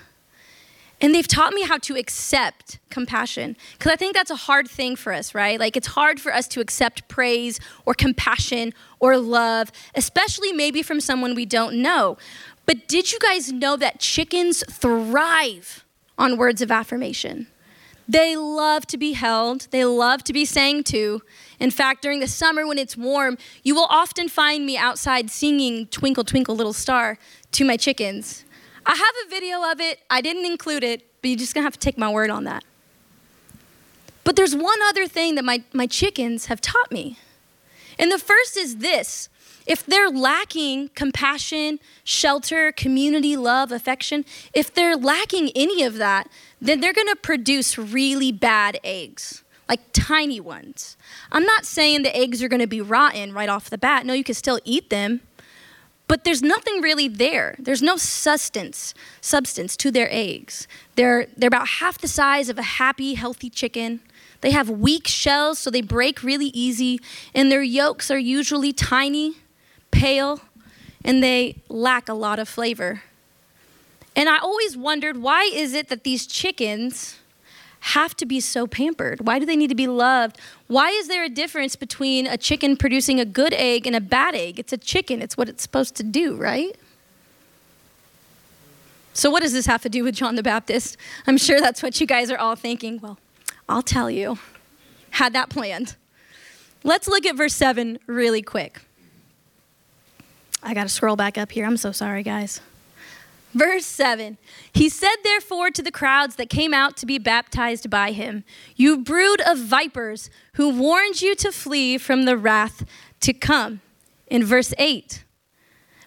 And 1.00 1.14
they've 1.14 1.26
taught 1.26 1.52
me 1.52 1.62
how 1.62 1.78
to 1.78 1.96
accept 1.96 2.78
compassion. 2.88 3.56
Because 3.72 3.92
I 3.92 3.96
think 3.96 4.14
that's 4.14 4.30
a 4.30 4.36
hard 4.36 4.68
thing 4.68 4.96
for 4.96 5.12
us, 5.12 5.34
right? 5.34 5.58
Like, 5.58 5.76
it's 5.76 5.88
hard 5.88 6.20
for 6.20 6.32
us 6.32 6.48
to 6.48 6.60
accept 6.60 7.08
praise 7.08 7.60
or 7.84 7.94
compassion 7.94 8.72
or 9.00 9.18
love, 9.18 9.70
especially 9.94 10.52
maybe 10.52 10.82
from 10.82 11.00
someone 11.00 11.34
we 11.34 11.46
don't 11.46 11.82
know. 11.82 12.16
But 12.66 12.88
did 12.88 13.12
you 13.12 13.18
guys 13.18 13.52
know 13.52 13.76
that 13.76 14.00
chickens 14.00 14.64
thrive 14.70 15.84
on 16.16 16.36
words 16.36 16.62
of 16.62 16.70
affirmation? 16.70 17.48
They 18.08 18.36
love 18.36 18.86
to 18.88 18.98
be 18.98 19.12
held, 19.12 19.68
they 19.70 19.84
love 19.84 20.24
to 20.24 20.32
be 20.32 20.44
sang 20.44 20.84
to. 20.84 21.22
In 21.58 21.70
fact, 21.70 22.02
during 22.02 22.20
the 22.20 22.26
summer 22.26 22.66
when 22.66 22.78
it's 22.78 22.96
warm, 22.96 23.38
you 23.62 23.74
will 23.74 23.86
often 23.88 24.28
find 24.28 24.66
me 24.66 24.76
outside 24.76 25.30
singing 25.30 25.86
Twinkle, 25.86 26.24
Twinkle, 26.24 26.54
Little 26.54 26.74
Star 26.74 27.18
to 27.52 27.64
my 27.64 27.76
chickens. 27.76 28.44
I 28.86 28.94
have 28.94 29.14
a 29.26 29.30
video 29.30 29.70
of 29.70 29.80
it, 29.80 30.00
I 30.10 30.20
didn't 30.20 30.46
include 30.46 30.84
it, 30.84 31.06
but 31.22 31.28
you're 31.28 31.38
just 31.38 31.54
gonna 31.54 31.64
have 31.64 31.74
to 31.74 31.78
take 31.78 31.96
my 31.96 32.10
word 32.10 32.30
on 32.30 32.44
that. 32.44 32.64
But 34.24 34.36
there's 34.36 34.54
one 34.54 34.78
other 34.88 35.06
thing 35.06 35.34
that 35.36 35.44
my, 35.44 35.62
my 35.72 35.86
chickens 35.86 36.46
have 36.46 36.60
taught 36.60 36.90
me. 36.90 37.18
And 37.98 38.10
the 38.10 38.18
first 38.18 38.56
is 38.56 38.78
this 38.78 39.28
if 39.66 39.86
they're 39.86 40.10
lacking 40.10 40.90
compassion, 40.94 41.80
shelter, 42.02 42.72
community, 42.72 43.36
love, 43.36 43.72
affection, 43.72 44.24
if 44.52 44.72
they're 44.72 44.96
lacking 44.96 45.50
any 45.54 45.82
of 45.82 45.96
that, 45.96 46.28
then 46.60 46.80
they're 46.80 46.92
gonna 46.92 47.16
produce 47.16 47.78
really 47.78 48.32
bad 48.32 48.78
eggs, 48.84 49.42
like 49.68 49.80
tiny 49.92 50.40
ones. 50.40 50.96
I'm 51.32 51.44
not 51.44 51.64
saying 51.64 52.02
the 52.02 52.14
eggs 52.14 52.42
are 52.42 52.48
gonna 52.48 52.66
be 52.66 52.82
rotten 52.82 53.32
right 53.32 53.48
off 53.48 53.70
the 53.70 53.78
bat. 53.78 54.04
No, 54.04 54.12
you 54.12 54.24
can 54.24 54.34
still 54.34 54.60
eat 54.64 54.90
them. 54.90 55.20
But 56.06 56.24
there's 56.24 56.42
nothing 56.42 56.80
really 56.80 57.08
there. 57.08 57.56
There's 57.58 57.82
no 57.82 57.96
substance, 57.96 58.94
substance 59.20 59.76
to 59.78 59.90
their 59.90 60.08
eggs. 60.10 60.68
They're, 60.96 61.26
they're 61.36 61.48
about 61.48 61.68
half 61.68 61.98
the 61.98 62.08
size 62.08 62.48
of 62.48 62.58
a 62.58 62.62
happy, 62.62 63.14
healthy 63.14 63.48
chicken. 63.48 64.00
They 64.42 64.50
have 64.50 64.68
weak 64.68 65.08
shells, 65.08 65.58
so 65.58 65.70
they 65.70 65.80
break 65.80 66.22
really 66.22 66.48
easy, 66.48 67.00
and 67.34 67.50
their 67.50 67.62
yolks 67.62 68.10
are 68.10 68.18
usually 68.18 68.72
tiny 68.72 69.36
pale, 69.90 70.40
and 71.02 71.22
they 71.22 71.62
lack 71.68 72.08
a 72.08 72.14
lot 72.14 72.38
of 72.38 72.48
flavor. 72.48 73.02
And 74.14 74.28
I 74.28 74.38
always 74.38 74.76
wondered 74.76 75.16
why 75.16 75.50
is 75.52 75.72
it 75.72 75.88
that 75.88 76.04
these 76.04 76.26
chickens 76.26 77.18
have 77.84 78.16
to 78.16 78.24
be 78.24 78.40
so 78.40 78.66
pampered? 78.66 79.26
Why 79.26 79.38
do 79.38 79.44
they 79.44 79.56
need 79.56 79.68
to 79.68 79.74
be 79.74 79.86
loved? 79.86 80.40
Why 80.68 80.88
is 80.88 81.06
there 81.06 81.22
a 81.22 81.28
difference 81.28 81.76
between 81.76 82.26
a 82.26 82.38
chicken 82.38 82.78
producing 82.78 83.20
a 83.20 83.26
good 83.26 83.52
egg 83.52 83.86
and 83.86 83.94
a 83.94 84.00
bad 84.00 84.34
egg? 84.34 84.58
It's 84.58 84.72
a 84.72 84.78
chicken, 84.78 85.20
it's 85.20 85.36
what 85.36 85.50
it's 85.50 85.62
supposed 85.62 85.94
to 85.96 86.02
do, 86.02 86.34
right? 86.34 86.74
So, 89.12 89.28
what 89.28 89.42
does 89.42 89.52
this 89.52 89.66
have 89.66 89.82
to 89.82 89.90
do 89.90 90.02
with 90.02 90.14
John 90.14 90.34
the 90.34 90.42
Baptist? 90.42 90.96
I'm 91.26 91.36
sure 91.36 91.60
that's 91.60 91.82
what 91.82 92.00
you 92.00 92.06
guys 92.06 92.30
are 92.30 92.38
all 92.38 92.56
thinking. 92.56 93.00
Well, 93.00 93.18
I'll 93.68 93.82
tell 93.82 94.10
you. 94.10 94.38
Had 95.10 95.34
that 95.34 95.50
planned. 95.50 95.94
Let's 96.84 97.06
look 97.06 97.26
at 97.26 97.36
verse 97.36 97.54
7 97.54 97.98
really 98.06 98.40
quick. 98.40 98.80
I 100.62 100.72
got 100.72 100.84
to 100.84 100.88
scroll 100.88 101.16
back 101.16 101.36
up 101.36 101.52
here. 101.52 101.66
I'm 101.66 101.76
so 101.76 101.92
sorry, 101.92 102.22
guys. 102.22 102.62
Verse 103.54 103.86
7 103.86 104.36
He 104.72 104.88
said, 104.88 105.16
therefore, 105.22 105.70
to 105.70 105.82
the 105.82 105.92
crowds 105.92 106.36
that 106.36 106.50
came 106.50 106.74
out 106.74 106.96
to 106.98 107.06
be 107.06 107.18
baptized 107.18 107.88
by 107.88 108.12
him, 108.12 108.44
You 108.76 108.98
brood 108.98 109.40
of 109.46 109.58
vipers, 109.58 110.28
who 110.54 110.68
warned 110.68 111.22
you 111.22 111.34
to 111.36 111.52
flee 111.52 111.96
from 111.96 112.24
the 112.24 112.36
wrath 112.36 112.84
to 113.20 113.32
come. 113.32 113.80
In 114.26 114.44
verse 114.44 114.74
8, 114.78 115.24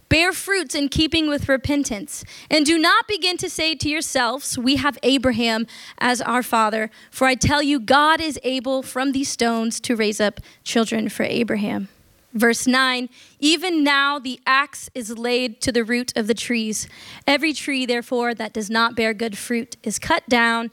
Bear 0.10 0.32
fruits 0.32 0.74
in 0.74 0.90
keeping 0.90 1.28
with 1.28 1.50
repentance, 1.50 2.24
and 2.50 2.66
do 2.66 2.78
not 2.78 3.08
begin 3.08 3.38
to 3.38 3.50
say 3.50 3.76
to 3.76 3.90
yourselves, 3.90 4.58
We 4.58 4.78
have 4.78 4.98
Abraham 5.04 5.68
as 5.98 6.22
our 6.22 6.44
father. 6.44 6.90
For 7.12 7.28
I 7.28 7.36
tell 7.36 7.62
you, 7.62 7.80
God 7.80 8.22
is 8.22 8.40
able 8.44 8.84
from 8.84 9.12
these 9.12 9.30
stones 9.30 9.80
to 9.82 9.96
raise 9.96 10.22
up 10.22 10.40
children 10.64 11.10
for 11.10 11.24
Abraham. 11.24 11.90
Verse 12.38 12.68
9 12.68 13.10
Even 13.40 13.84
now 13.84 14.20
the 14.20 14.40
axe 14.46 14.90
is 14.94 15.18
laid 15.18 15.60
to 15.62 15.72
the 15.72 15.84
root 15.84 16.16
of 16.16 16.28
the 16.28 16.34
trees. 16.34 16.88
Every 17.26 17.54
tree, 17.54 17.86
therefore, 17.86 18.34
that 18.34 18.54
does 18.54 18.70
not 18.70 18.96
bear 18.96 19.14
good 19.14 19.38
fruit 19.38 19.78
is 19.84 20.00
cut 20.00 20.28
down 20.30 20.72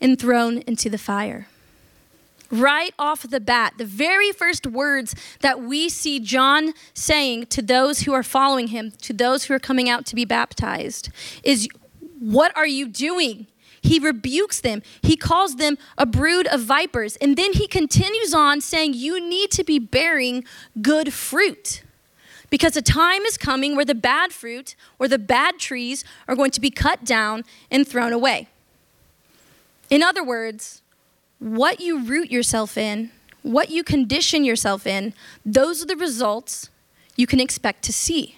and 0.00 0.18
thrown 0.18 0.58
into 0.58 0.88
the 0.88 0.98
fire. 0.98 1.48
Right 2.50 2.92
off 2.98 3.22
the 3.22 3.40
bat, 3.40 3.74
the 3.78 3.86
very 3.86 4.30
first 4.30 4.66
words 4.66 5.14
that 5.40 5.62
we 5.62 5.88
see 5.88 6.20
John 6.20 6.74
saying 6.92 7.46
to 7.46 7.62
those 7.62 8.00
who 8.00 8.12
are 8.12 8.22
following 8.22 8.68
him, 8.68 8.92
to 9.02 9.12
those 9.14 9.44
who 9.44 9.54
are 9.54 9.58
coming 9.58 9.88
out 9.88 10.04
to 10.06 10.14
be 10.14 10.26
baptized, 10.26 11.08
is, 11.42 11.68
What 12.18 12.54
are 12.56 12.66
you 12.66 12.88
doing? 12.88 13.46
He 13.82 13.98
rebukes 13.98 14.60
them. 14.60 14.82
He 15.02 15.16
calls 15.16 15.56
them 15.56 15.76
a 15.98 16.06
brood 16.06 16.46
of 16.46 16.60
vipers. 16.60 17.16
And 17.16 17.36
then 17.36 17.52
he 17.52 17.66
continues 17.66 18.32
on 18.32 18.60
saying, 18.60 18.94
You 18.94 19.20
need 19.20 19.50
to 19.52 19.64
be 19.64 19.78
bearing 19.78 20.44
good 20.80 21.12
fruit. 21.12 21.82
Because 22.48 22.76
a 22.76 22.82
time 22.82 23.22
is 23.22 23.36
coming 23.36 23.74
where 23.74 23.84
the 23.84 23.94
bad 23.94 24.32
fruit 24.32 24.76
or 24.98 25.08
the 25.08 25.18
bad 25.18 25.58
trees 25.58 26.04
are 26.28 26.36
going 26.36 26.50
to 26.52 26.60
be 26.60 26.70
cut 26.70 27.04
down 27.04 27.44
and 27.70 27.88
thrown 27.88 28.12
away. 28.12 28.48
In 29.90 30.02
other 30.02 30.22
words, 30.22 30.82
what 31.38 31.80
you 31.80 32.04
root 32.04 32.30
yourself 32.30 32.78
in, 32.78 33.10
what 33.42 33.70
you 33.70 33.82
condition 33.82 34.44
yourself 34.44 34.86
in, 34.86 35.12
those 35.44 35.82
are 35.82 35.86
the 35.86 35.96
results 35.96 36.70
you 37.16 37.26
can 37.26 37.40
expect 37.40 37.82
to 37.84 37.92
see. 37.92 38.36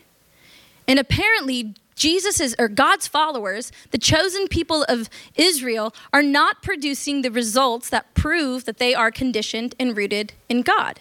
And 0.88 0.98
apparently, 0.98 1.74
Jesus' 1.94 2.54
or 2.58 2.68
God's 2.68 3.06
followers, 3.06 3.70
the 3.90 3.98
chosen 3.98 4.48
people 4.48 4.84
of 4.84 5.08
Israel, 5.36 5.94
are 6.12 6.22
not 6.22 6.62
producing 6.62 7.22
the 7.22 7.30
results 7.30 7.88
that 7.90 8.14
prove 8.14 8.64
that 8.64 8.78
they 8.78 8.94
are 8.94 9.10
conditioned 9.10 9.74
and 9.78 9.96
rooted 9.96 10.32
in 10.48 10.62
God. 10.62 11.00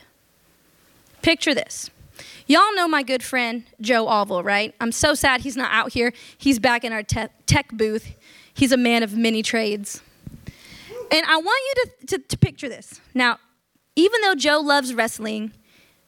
Picture 1.21 1.53
this. 1.53 1.89
Y'all 2.45 2.75
know 2.75 2.87
my 2.87 3.03
good 3.03 3.23
friend 3.23 3.63
Joe 3.79 4.07
Alville, 4.07 4.43
right? 4.43 4.75
I'm 4.81 4.91
so 4.91 5.13
sad 5.13 5.41
he's 5.41 5.57
not 5.57 5.71
out 5.71 5.93
here. 5.93 6.13
He's 6.37 6.59
back 6.59 6.83
in 6.83 6.91
our 6.91 7.03
te- 7.03 7.27
tech 7.45 7.69
booth. 7.71 8.13
He's 8.53 8.71
a 8.71 8.77
man 8.77 9.01
of 9.03 9.15
many 9.15 9.41
trades. 9.41 10.01
And 11.11 11.25
I 11.25 11.37
want 11.37 11.61
you 11.67 11.83
to, 11.83 12.17
to, 12.17 12.27
to 12.27 12.37
picture 12.37 12.69
this. 12.69 12.99
Now, 13.13 13.39
even 13.95 14.21
though 14.21 14.35
Joe 14.35 14.59
loves 14.59 14.93
wrestling, 14.93 15.53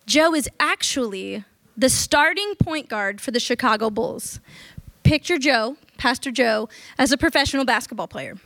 Joe 0.06 0.34
is 0.34 0.50
actually 0.60 1.43
the 1.78 1.89
starting 1.89 2.56
point 2.56 2.89
guard 2.89 3.21
for 3.21 3.32
the 3.32 3.39
Chicago 3.39 3.89
Bulls 3.89 4.39
picture 5.05 5.37
Joe, 5.37 5.77
Pastor 5.97 6.31
Joe, 6.31 6.67
as 6.97 7.11
a 7.11 7.17
professional 7.17 7.63
basketball 7.63 8.07
player. 8.07 8.37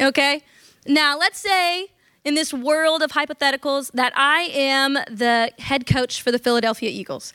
okay? 0.00 0.42
Now, 0.86 1.16
let's 1.16 1.38
say 1.38 1.88
in 2.24 2.34
this 2.34 2.52
world 2.52 3.02
of 3.02 3.12
hypotheticals 3.12 3.90
that 3.92 4.12
I 4.16 4.50
am 4.52 4.94
the 5.10 5.52
head 5.58 5.86
coach 5.86 6.20
for 6.20 6.32
the 6.32 6.38
Philadelphia 6.38 6.90
Eagles. 6.90 7.32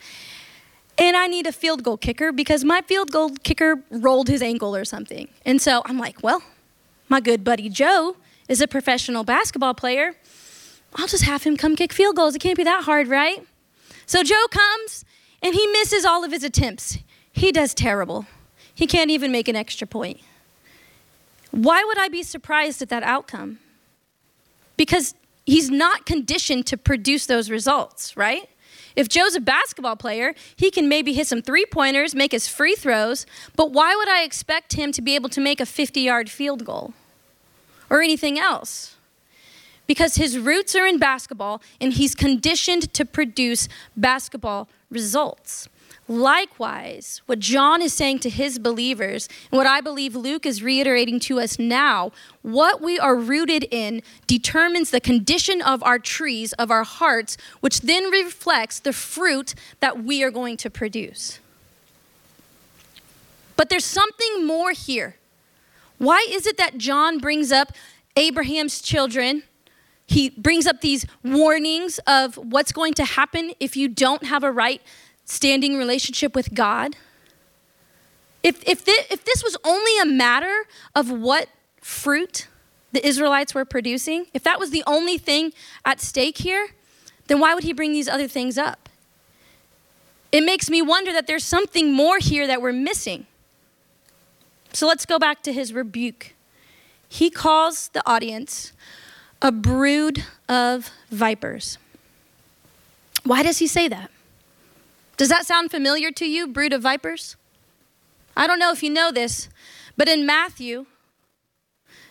And 0.98 1.16
I 1.16 1.28
need 1.28 1.48
a 1.48 1.54
field 1.54 1.84
goal 1.84 1.96
kicker 1.96 2.32
because 2.32 2.66
my 2.66 2.82
field 2.82 3.12
goal 3.12 3.32
kicker 3.44 3.82
rolled 3.90 4.28
his 4.28 4.42
ankle 4.42 4.76
or 4.76 4.84
something. 4.84 5.30
And 5.46 5.62
so 5.62 5.82
I'm 5.86 5.98
like, 5.98 6.22
well, 6.22 6.44
my 7.08 7.22
good 7.22 7.44
buddy 7.44 7.70
Joe 7.70 8.18
is 8.50 8.60
a 8.60 8.68
professional 8.68 9.24
basketball 9.24 9.74
player. 9.74 10.16
I'll 10.96 11.08
just 11.08 11.24
have 11.24 11.44
him 11.44 11.56
come 11.56 11.76
kick 11.76 11.94
field 11.94 12.18
goals. 12.18 12.36
It 12.36 12.40
can't 12.40 12.58
be 12.58 12.64
that 12.66 12.84
hard, 12.84 13.08
right? 13.08 13.46
So 14.08 14.24
Joe 14.24 14.48
comes, 14.50 15.06
and 15.42 15.54
he 15.54 15.68
misses 15.68 16.06
all 16.06 16.24
of 16.24 16.32
his 16.32 16.44
attempts. 16.44 17.00
He 17.32 17.52
does 17.52 17.74
terrible. 17.74 18.26
He 18.74 18.88
can't 18.88 19.12
even 19.12 19.32
make 19.32 19.48
an 19.48 19.56
extra 19.56 19.88
point. 19.88 20.20
Why 21.52 21.84
would 21.84 21.98
I 21.98 22.08
be 22.08 22.24
surprised 22.24 22.82
at 22.82 22.90
that 22.90 23.04
outcome? 23.04 23.60
Because 24.78 25.16
he's 25.46 25.70
not 25.70 26.06
conditioned 26.06 26.66
to 26.68 26.78
produce 26.78 27.26
those 27.26 27.50
results, 27.50 28.16
right? 28.16 28.50
If 28.96 29.08
Joe's 29.08 29.36
a 29.36 29.40
basketball 29.40 29.96
player, 29.96 30.34
he 30.56 30.72
can 30.72 30.90
maybe 30.90 31.14
hit 31.14 31.28
some 31.28 31.42
three 31.42 31.66
pointers, 31.66 32.14
make 32.14 32.32
his 32.32 32.48
free 32.48 32.76
throws, 32.76 33.26
but 33.56 33.72
why 33.72 33.96
would 33.96 34.10
I 34.10 34.24
expect 34.24 34.74
him 34.74 34.92
to 34.92 35.02
be 35.02 35.16
able 35.16 35.30
to 35.30 35.42
make 35.42 35.60
a 35.60 35.66
50 35.66 36.02
yard 36.02 36.30
field 36.30 36.66
goal 36.66 36.94
or 37.90 38.02
anything 38.02 38.38
else? 38.38 38.96
Because 39.88 40.16
his 40.16 40.38
roots 40.38 40.76
are 40.76 40.86
in 40.86 41.00
basketball 41.00 41.62
and 41.82 41.94
he's 41.94 42.14
conditioned 42.14 42.94
to 42.94 43.06
produce 43.06 43.68
basketball 43.98 44.70
results. 44.90 45.70
Likewise, 46.08 47.22
what 47.28 47.38
John 47.38 47.84
is 47.84 47.94
saying 47.94 48.20
to 48.20 48.32
his 48.32 48.58
believers, 48.58 49.30
and 49.52 49.58
what 49.58 49.68
I 49.68 49.80
believe 49.80 50.16
Luke 50.16 50.44
is 50.44 50.64
reiterating 50.64 51.20
to 51.22 51.40
us 51.40 51.60
now, 51.60 52.12
what 52.42 52.82
we 52.82 52.98
are 52.98 53.16
rooted 53.16 53.68
in 53.70 54.02
determines 54.26 54.90
the 54.90 55.00
condition 55.00 55.62
of 55.62 55.84
our 55.84 56.00
trees, 56.00 56.52
of 56.54 56.72
our 56.72 56.84
hearts, 56.84 57.38
which 57.60 57.82
then 57.82 58.10
reflects 58.10 58.80
the 58.80 58.92
fruit 58.92 59.54
that 59.82 60.04
we 60.04 60.24
are 60.24 60.32
going 60.32 60.58
to 60.58 60.70
produce. 60.72 61.40
But 63.56 63.70
there's 63.70 63.86
something 63.86 64.48
more 64.48 64.72
here. 64.72 65.18
Why 66.00 66.26
is 66.28 66.48
it 66.48 66.58
that 66.58 66.80
John 66.80 67.20
brings 67.20 67.52
up 67.52 67.74
Abraham's 68.16 68.82
children 68.82 69.44
he 70.10 70.32
brings 70.32 70.66
up 70.66 70.82
these 70.82 71.06
warnings 71.24 72.00
of 72.08 72.36
what's 72.36 72.72
going 72.72 72.96
to 72.96 73.06
happen 73.06 73.54
if 73.60 73.78
you 73.78 73.88
don't 73.88 74.24
have 74.24 74.44
a 74.44 74.52
right 74.52 74.82
standing 75.24 75.78
relationship 75.78 76.34
with 76.34 76.56
God. 76.56 76.96
If, 78.42 78.68
if, 78.68 78.84
if 78.88 79.24
this 79.24 79.44
was 79.44 79.56
only 79.64 80.00
a 80.02 80.06
matter 80.06 80.66
of 80.96 81.12
what 81.12 81.48
fruit 81.80 82.48
the 82.92 83.06
Israelites 83.06 83.54
were 83.54 83.66
producing, 83.66 84.26
if 84.34 84.42
that 84.44 84.60
was 84.60 84.72
the 84.72 84.84
only 84.88 85.20
thing 85.20 85.54
at 85.86 86.02
stake 86.02 86.40
here, 86.40 86.70
then 87.28 87.40
why 87.40 87.54
would 87.54 87.64
he 87.64 87.72
bring 87.72 87.92
these 87.92 88.10
other 88.10 88.28
things 88.28 88.58
up? 88.58 88.90
It 90.32 90.44
makes 90.44 90.72
me 90.72 90.82
wonder 90.82 91.14
that 91.14 91.28
there's 91.28 91.44
something 91.44 91.94
more 91.94 92.18
here 92.18 92.48
that 92.48 92.64
we're 92.64 92.74
missing. 92.74 93.28
So 94.74 94.88
let's 94.88 95.06
go 95.06 95.20
back 95.20 95.44
to 95.44 95.54
his 95.54 95.72
rebuke. 95.72 96.34
He 97.08 97.30
calls 97.30 97.90
the 97.90 98.02
audience 98.10 98.74
a 99.42 99.52
brood 99.52 100.24
of 100.48 100.92
vipers. 101.10 101.78
Why 103.24 103.44
does 103.44 103.60
he 103.60 103.68
say 103.68 103.88
that? 103.88 104.12
Does 105.18 105.30
that 105.30 105.46
sound 105.46 105.72
familiar 105.72 106.12
to 106.12 106.26
you, 106.26 106.48
brood 106.48 106.74
of 106.74 106.82
vipers? 106.82 107.36
I 108.36 108.48
don't 108.48 108.60
know 108.60 108.72
if 108.72 108.84
you 108.84 108.90
know 108.90 109.12
this, 109.12 109.50
but 109.98 110.08
in 110.08 110.26
Matthew, 110.26 110.86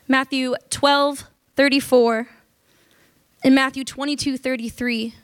Matthew 0.07 0.55
12, 0.71 1.25
34, 1.57 2.29
in 3.45 3.55
Matthew 3.55 3.85
22, 3.85 4.37
33, 4.37 5.15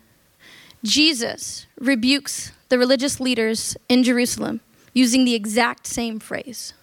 Jesus 0.82 1.66
rebukes 1.78 2.52
the 2.68 2.78
religious 2.78 3.20
leaders 3.20 3.76
in 3.88 4.02
Jerusalem 4.02 4.60
using 4.92 5.24
the 5.24 5.34
exact 5.34 5.86
same 5.86 6.18
phrase. 6.20 6.74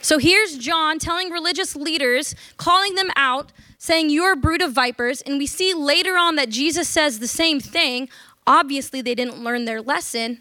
So 0.00 0.18
here's 0.18 0.56
John 0.58 0.98
telling 0.98 1.30
religious 1.30 1.74
leaders, 1.74 2.34
calling 2.56 2.94
them 2.94 3.10
out, 3.16 3.52
saying, 3.78 4.10
You're 4.10 4.32
a 4.32 4.36
brood 4.36 4.62
of 4.62 4.72
vipers. 4.72 5.20
And 5.22 5.38
we 5.38 5.46
see 5.46 5.74
later 5.74 6.16
on 6.16 6.36
that 6.36 6.48
Jesus 6.48 6.88
says 6.88 7.18
the 7.18 7.28
same 7.28 7.60
thing. 7.60 8.08
Obviously, 8.46 9.02
they 9.02 9.14
didn't 9.14 9.42
learn 9.42 9.64
their 9.64 9.82
lesson. 9.82 10.40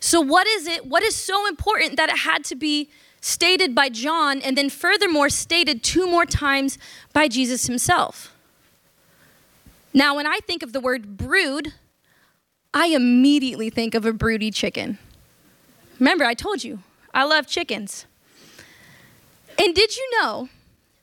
So, 0.00 0.20
what 0.20 0.46
is 0.46 0.66
it? 0.66 0.86
What 0.86 1.02
is 1.02 1.14
so 1.14 1.46
important 1.46 1.96
that 1.96 2.08
it 2.08 2.18
had 2.18 2.44
to 2.46 2.56
be 2.56 2.90
stated 3.20 3.74
by 3.74 3.88
John 3.88 4.40
and 4.40 4.56
then 4.56 4.68
furthermore 4.68 5.28
stated 5.28 5.82
two 5.82 6.08
more 6.08 6.26
times 6.26 6.78
by 7.12 7.28
Jesus 7.28 7.66
himself? 7.66 8.34
Now, 9.94 10.16
when 10.16 10.26
I 10.26 10.38
think 10.46 10.62
of 10.62 10.72
the 10.72 10.80
word 10.80 11.16
brood, 11.16 11.74
I 12.72 12.86
immediately 12.86 13.68
think 13.68 13.94
of 13.94 14.06
a 14.06 14.12
broody 14.12 14.50
chicken. 14.50 14.98
Remember, 15.98 16.24
I 16.24 16.34
told 16.34 16.64
you, 16.64 16.78
I 17.12 17.24
love 17.24 17.46
chickens. 17.46 18.06
And 19.58 19.74
did 19.74 19.96
you 19.96 20.10
know 20.20 20.48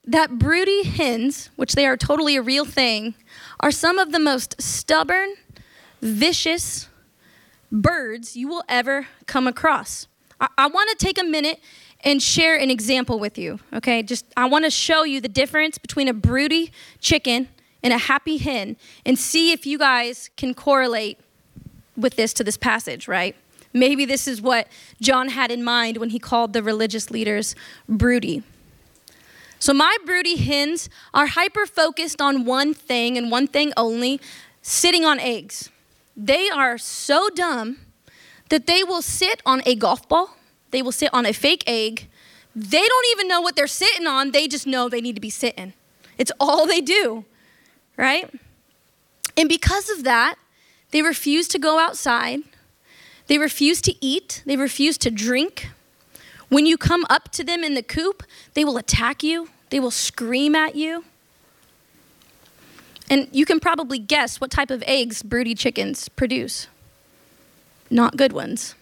that 0.05 0.39
broody 0.39 0.83
hens, 0.83 1.49
which 1.55 1.73
they 1.73 1.85
are 1.85 1.97
totally 1.97 2.35
a 2.35 2.41
real 2.41 2.65
thing, 2.65 3.15
are 3.59 3.71
some 3.71 3.99
of 3.99 4.11
the 4.11 4.19
most 4.19 4.61
stubborn, 4.61 5.35
vicious 6.01 6.89
birds 7.71 8.35
you 8.35 8.47
will 8.47 8.63
ever 8.67 9.07
come 9.27 9.47
across? 9.47 10.07
I, 10.39 10.47
I 10.57 10.67
want 10.67 10.89
to 10.91 10.95
take 10.95 11.19
a 11.19 11.23
minute 11.23 11.59
and 12.03 12.21
share 12.21 12.55
an 12.55 12.69
example 12.69 13.19
with 13.19 13.37
you, 13.37 13.59
okay? 13.73 14.01
Just 14.01 14.25
I 14.37 14.45
want 14.45 14.65
to 14.65 14.71
show 14.71 15.03
you 15.03 15.19
the 15.19 15.27
difference 15.27 15.77
between 15.77 16.07
a 16.07 16.13
broody 16.13 16.71
chicken 16.99 17.49
and 17.83 17.93
a 17.93 17.97
happy 17.97 18.37
hen 18.37 18.77
and 19.05 19.17
see 19.17 19.51
if 19.51 19.65
you 19.65 19.77
guys 19.77 20.29
can 20.37 20.53
correlate 20.53 21.19
with 21.97 22.15
this 22.15 22.33
to 22.33 22.43
this 22.43 22.57
passage, 22.57 23.07
right? 23.07 23.35
Maybe 23.73 24.05
this 24.05 24.27
is 24.27 24.41
what 24.41 24.67
John 25.01 25.29
had 25.29 25.51
in 25.51 25.63
mind 25.63 25.97
when 25.97 26.09
he 26.09 26.19
called 26.19 26.53
the 26.53 26.63
religious 26.63 27.11
leaders 27.11 27.55
broody. 27.87 28.43
So, 29.59 29.73
my 29.73 29.97
broody 30.05 30.37
hens 30.37 30.89
are 31.13 31.27
hyper 31.27 31.65
focused 31.65 32.21
on 32.21 32.45
one 32.45 32.73
thing 32.73 33.17
and 33.17 33.29
one 33.29 33.45
thing 33.45 33.73
only 33.75 34.21
sitting 34.61 35.03
on 35.03 35.19
eggs. 35.19 35.69
They 36.15 36.49
are 36.49 36.77
so 36.77 37.29
dumb 37.29 37.77
that 38.49 38.67
they 38.67 38.83
will 38.83 39.01
sit 39.01 39.41
on 39.45 39.61
a 39.65 39.75
golf 39.75 40.07
ball, 40.07 40.35
they 40.71 40.81
will 40.81 40.91
sit 40.91 41.13
on 41.13 41.25
a 41.25 41.33
fake 41.33 41.63
egg. 41.67 42.07
They 42.55 42.81
don't 42.81 43.05
even 43.11 43.27
know 43.27 43.41
what 43.41 43.55
they're 43.55 43.67
sitting 43.67 44.07
on, 44.07 44.31
they 44.31 44.47
just 44.47 44.65
know 44.65 44.89
they 44.89 45.01
need 45.01 45.15
to 45.15 45.21
be 45.21 45.29
sitting. 45.29 45.73
It's 46.17 46.31
all 46.39 46.65
they 46.65 46.81
do, 46.81 47.25
right? 47.95 48.33
And 49.37 49.47
because 49.47 49.89
of 49.89 50.03
that, 50.03 50.35
they 50.91 51.01
refuse 51.01 51.47
to 51.49 51.59
go 51.59 51.79
outside. 51.79 52.39
They 53.29 53.37
refuse 53.37 53.79
to 53.81 53.93
eat. 54.03 54.41
They 54.47 54.57
refuse 54.57 54.97
to 54.97 55.11
drink. 55.11 55.69
When 56.49 56.65
you 56.65 56.77
come 56.77 57.05
up 57.11 57.31
to 57.33 57.43
them 57.43 57.63
in 57.63 57.75
the 57.75 57.83
coop, 57.83 58.23
they 58.55 58.65
will 58.65 58.75
attack 58.75 59.21
you. 59.21 59.49
They 59.69 59.79
will 59.79 59.91
scream 59.91 60.55
at 60.55 60.75
you. 60.75 61.05
And 63.07 63.27
you 63.31 63.45
can 63.45 63.59
probably 63.59 63.99
guess 63.99 64.41
what 64.41 64.49
type 64.49 64.71
of 64.71 64.83
eggs 64.87 65.21
broody 65.21 65.53
chickens 65.53 66.09
produce. 66.09 66.67
Not 67.91 68.17
good 68.17 68.33
ones. 68.33 68.73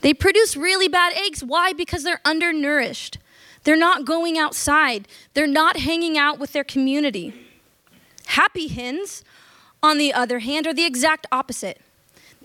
They 0.00 0.12
produce 0.12 0.56
really 0.56 0.88
bad 0.88 1.12
eggs. 1.16 1.44
Why? 1.44 1.72
Because 1.72 2.02
they're 2.02 2.20
undernourished. 2.24 3.18
They're 3.62 3.76
not 3.76 4.04
going 4.04 4.36
outside. 4.36 5.06
They're 5.34 5.46
not 5.46 5.76
hanging 5.76 6.18
out 6.18 6.40
with 6.40 6.52
their 6.52 6.64
community. 6.64 7.32
Happy 8.26 8.66
hens 8.66 9.22
on 9.84 9.98
the 9.98 10.12
other 10.12 10.40
hand, 10.40 10.66
are 10.66 10.74
the 10.74 10.84
exact 10.84 11.26
opposite. 11.30 11.80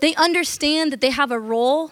They 0.04 0.14
understand 0.16 0.92
that 0.92 1.00
they 1.00 1.08
have 1.08 1.30
a 1.30 1.40
role, 1.40 1.90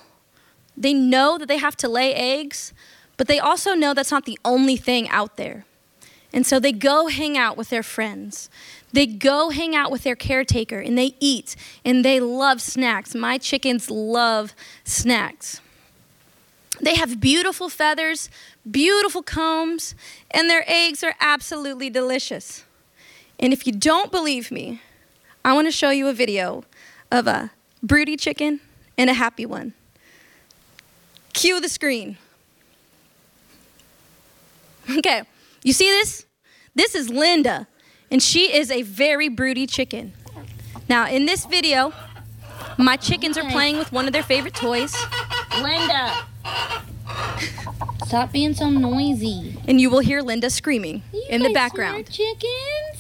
they 0.77 0.93
know 0.93 1.39
that 1.39 1.49
they 1.49 1.57
have 1.57 1.77
to 1.77 1.89
lay 1.89 2.13
eggs, 2.13 2.75
but 3.17 3.27
they 3.27 3.39
also 3.39 3.73
know 3.73 3.95
that's 3.95 4.11
not 4.11 4.27
the 4.27 4.39
only 4.45 4.77
thing 4.77 5.09
out 5.09 5.39
there. 5.39 5.65
And 6.31 6.45
so 6.45 6.61
they 6.61 6.73
go 6.73 7.07
hang 7.07 7.39
out 7.39 7.57
with 7.57 7.71
their 7.71 7.83
friends. 7.83 8.51
They 8.93 9.07
go 9.07 9.49
hang 9.49 9.75
out 9.75 9.91
with 9.91 10.03
their 10.03 10.15
caretaker 10.15 10.79
and 10.79 10.99
they 10.99 11.15
eat 11.21 11.57
and 11.87 12.05
they 12.05 12.21
love 12.21 12.61
snacks. 12.61 13.15
My 13.15 13.39
chickens 13.39 13.91
love 13.91 14.53
snacks. 14.85 15.63
They 16.83 16.97
have 16.97 17.19
beautiful 17.19 17.71
feathers, 17.71 18.29
beautiful 18.71 19.23
combs, 19.23 19.95
and 20.31 20.51
their 20.51 20.65
eggs 20.67 21.03
are 21.03 21.15
absolutely 21.19 21.89
delicious. 21.89 22.65
And 23.41 23.55
if 23.55 23.67
you 23.67 23.73
don't 23.73 24.13
believe 24.13 24.51
me, 24.51 24.83
I 25.43 25.55
want 25.55 25.67
to 25.67 25.73
show 25.73 25.89
you 25.89 26.09
a 26.09 26.13
video 26.13 26.65
of 27.11 27.27
a 27.27 27.53
broody 27.83 28.17
chicken 28.17 28.61
and 28.97 29.11
a 29.11 29.15
happy 29.15 29.47
one. 29.47 29.75
Cue 31.33 31.61
the 31.61 31.69
screen. 31.69 32.19
Okay, 34.99 35.23
you 35.63 35.73
see 35.73 35.89
this? 35.89 36.27
This 36.75 36.95
is 36.95 37.09
Linda, 37.09 37.67
and 38.11 38.23
she 38.23 38.55
is 38.55 38.71
a 38.71 38.83
very 38.83 39.29
broody 39.29 39.67
chicken. 39.67 40.13
Now, 40.89 41.09
in 41.09 41.27
this 41.27 41.47
video, 41.47 41.93
my 42.79 42.97
chickens 42.97 43.39
are 43.39 43.49
playing 43.51 43.79
with 43.79 43.93
one 43.93 44.07
of 44.07 44.13
their 44.13 44.23
favorite 44.23 44.55
toys. 44.55 44.95
Linda! 45.61 46.27
Stop 48.07 48.33
being 48.33 48.53
so 48.55 48.69
noisy. 48.69 49.59
And 49.67 49.81
you 49.81 49.89
will 49.89 50.01
hear 50.01 50.21
Linda 50.21 50.51
screaming 50.51 51.03
You 51.13 51.25
in 51.31 51.43
the 51.43 51.53
background. 51.53 52.07
smart 52.07 52.11
chickens? 52.11 52.92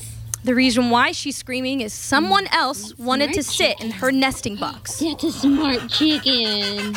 The 0.44 0.54
reason 0.54 0.90
why 0.90 1.12
she's 1.12 1.36
screaming 1.36 1.80
is 1.80 1.92
someone 1.92 2.46
else 2.48 2.96
wanted 2.98 3.32
to 3.34 3.42
sit 3.42 3.80
in 3.80 3.90
her 3.92 4.10
nesting 4.10 4.56
box. 4.56 4.98
That's 4.98 5.24
a 5.24 5.32
smart 5.32 5.88
chicken. 5.88 6.96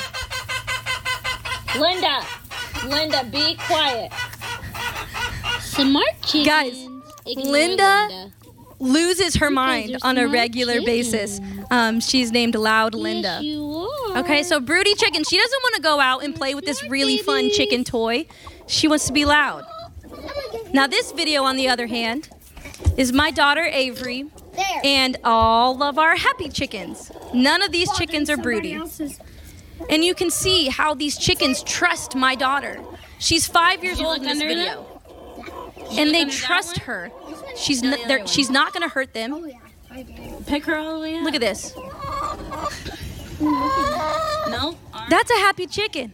Linda! 1.79 2.25
Linda, 2.87 3.23
be 3.31 3.55
quiet. 3.67 4.11
Smart 5.59 6.21
chicken. 6.23 6.45
Guys, 6.45 6.87
Ignore 7.25 7.51
Linda 7.51 8.31
Loses 8.79 9.35
her 9.35 9.49
mind 9.49 9.97
on 10.03 10.17
a 10.17 10.21
smart 10.21 10.33
regular 10.33 10.81
basis. 10.81 11.39
Um, 11.71 11.99
she's 11.99 12.31
named 12.31 12.55
Loud 12.55 12.93
Linda. 12.93 13.39
Yes. 13.41 14.17
Okay, 14.17 14.43
so 14.43 14.59
Broody 14.59 14.93
Chicken, 14.95 15.23
she 15.23 15.37
doesn't 15.37 15.63
want 15.63 15.75
to 15.75 15.81
go 15.81 15.99
out 15.99 16.23
and 16.23 16.35
play 16.35 16.55
with 16.55 16.65
this 16.65 16.83
really 16.83 17.17
fun 17.17 17.49
chicken 17.51 17.83
toy. 17.83 18.25
She 18.67 18.87
wants 18.87 19.07
to 19.07 19.13
be 19.13 19.25
loud. 19.25 19.65
Now, 20.73 20.87
this 20.87 21.11
video, 21.13 21.43
on 21.43 21.55
the 21.55 21.69
other 21.69 21.87
hand, 21.87 22.29
is 22.97 23.11
my 23.13 23.31
daughter 23.31 23.63
Avery 23.63 24.25
there. 24.55 24.81
and 24.83 25.17
all 25.23 25.81
of 25.83 25.97
our 25.97 26.15
happy 26.15 26.49
chickens. 26.49 27.11
None 27.33 27.61
of 27.61 27.71
these 27.71 27.91
chickens 27.97 28.29
are 28.29 28.37
broody. 28.37 28.79
And 29.89 30.03
you 30.05 30.15
can 30.15 30.29
see 30.31 30.67
how 30.69 30.93
these 30.93 31.17
chickens 31.17 31.61
trust 31.63 32.15
my 32.15 32.35
daughter. 32.35 32.79
She's 33.19 33.45
five 33.47 33.83
years 33.83 33.99
old 34.01 34.17
in 34.17 34.23
this 34.23 34.31
under 34.33 34.47
video. 34.47 35.01
And 35.91 36.13
they 36.13 36.25
trust 36.25 36.79
her. 36.79 37.11
She's 37.57 37.81
No, 37.83 37.91
n- 37.91 37.99
the 38.01 38.07
they're- 38.07 38.27
she's 38.27 38.49
not 38.49 38.73
going 38.73 38.83
to 38.83 38.89
hurt 38.89 39.13
them. 39.13 39.51
Pick 40.47 40.65
her 40.65 40.75
all 40.77 40.95
the 40.95 40.99
way 40.99 41.15
up. 41.17 41.23
Look 41.23 41.35
at 41.35 41.41
this. 41.41 41.73
No? 43.39 44.77
That's 45.09 45.29
a 45.31 45.35
happy 45.35 45.67
chicken. 45.67 46.13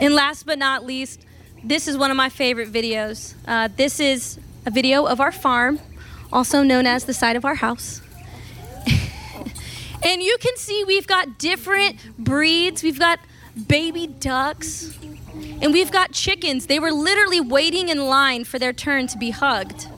And 0.00 0.14
last 0.14 0.46
but 0.46 0.58
not 0.58 0.84
least, 0.86 1.20
this 1.64 1.86
is 1.88 1.96
one 1.98 2.10
of 2.10 2.16
my 2.16 2.28
favorite 2.28 2.72
videos. 2.72 3.34
Uh, 3.46 3.68
this 3.76 4.00
is 4.00 4.38
a 4.64 4.70
video 4.70 5.04
of 5.04 5.20
our 5.20 5.32
farm, 5.32 5.80
also 6.32 6.62
known 6.62 6.86
as 6.86 7.04
the 7.04 7.14
side 7.14 7.36
of 7.36 7.44
our 7.44 7.56
house. 7.56 8.00
and 10.04 10.22
you 10.22 10.36
can 10.40 10.56
see 10.56 10.84
we've 10.84 11.06
got 11.06 11.38
different 11.38 11.96
breeds. 12.18 12.82
We've 12.82 12.98
got 12.98 13.18
baby 13.68 14.06
ducks, 14.06 14.96
and 15.60 15.72
we've 15.72 15.90
got 15.90 16.12
chickens. 16.12 16.66
They 16.66 16.78
were 16.78 16.92
literally 16.92 17.40
waiting 17.40 17.88
in 17.88 18.06
line 18.06 18.44
for 18.44 18.58
their 18.58 18.72
turn 18.72 19.06
to 19.08 19.18
be 19.18 19.30
hugged. 19.30 19.88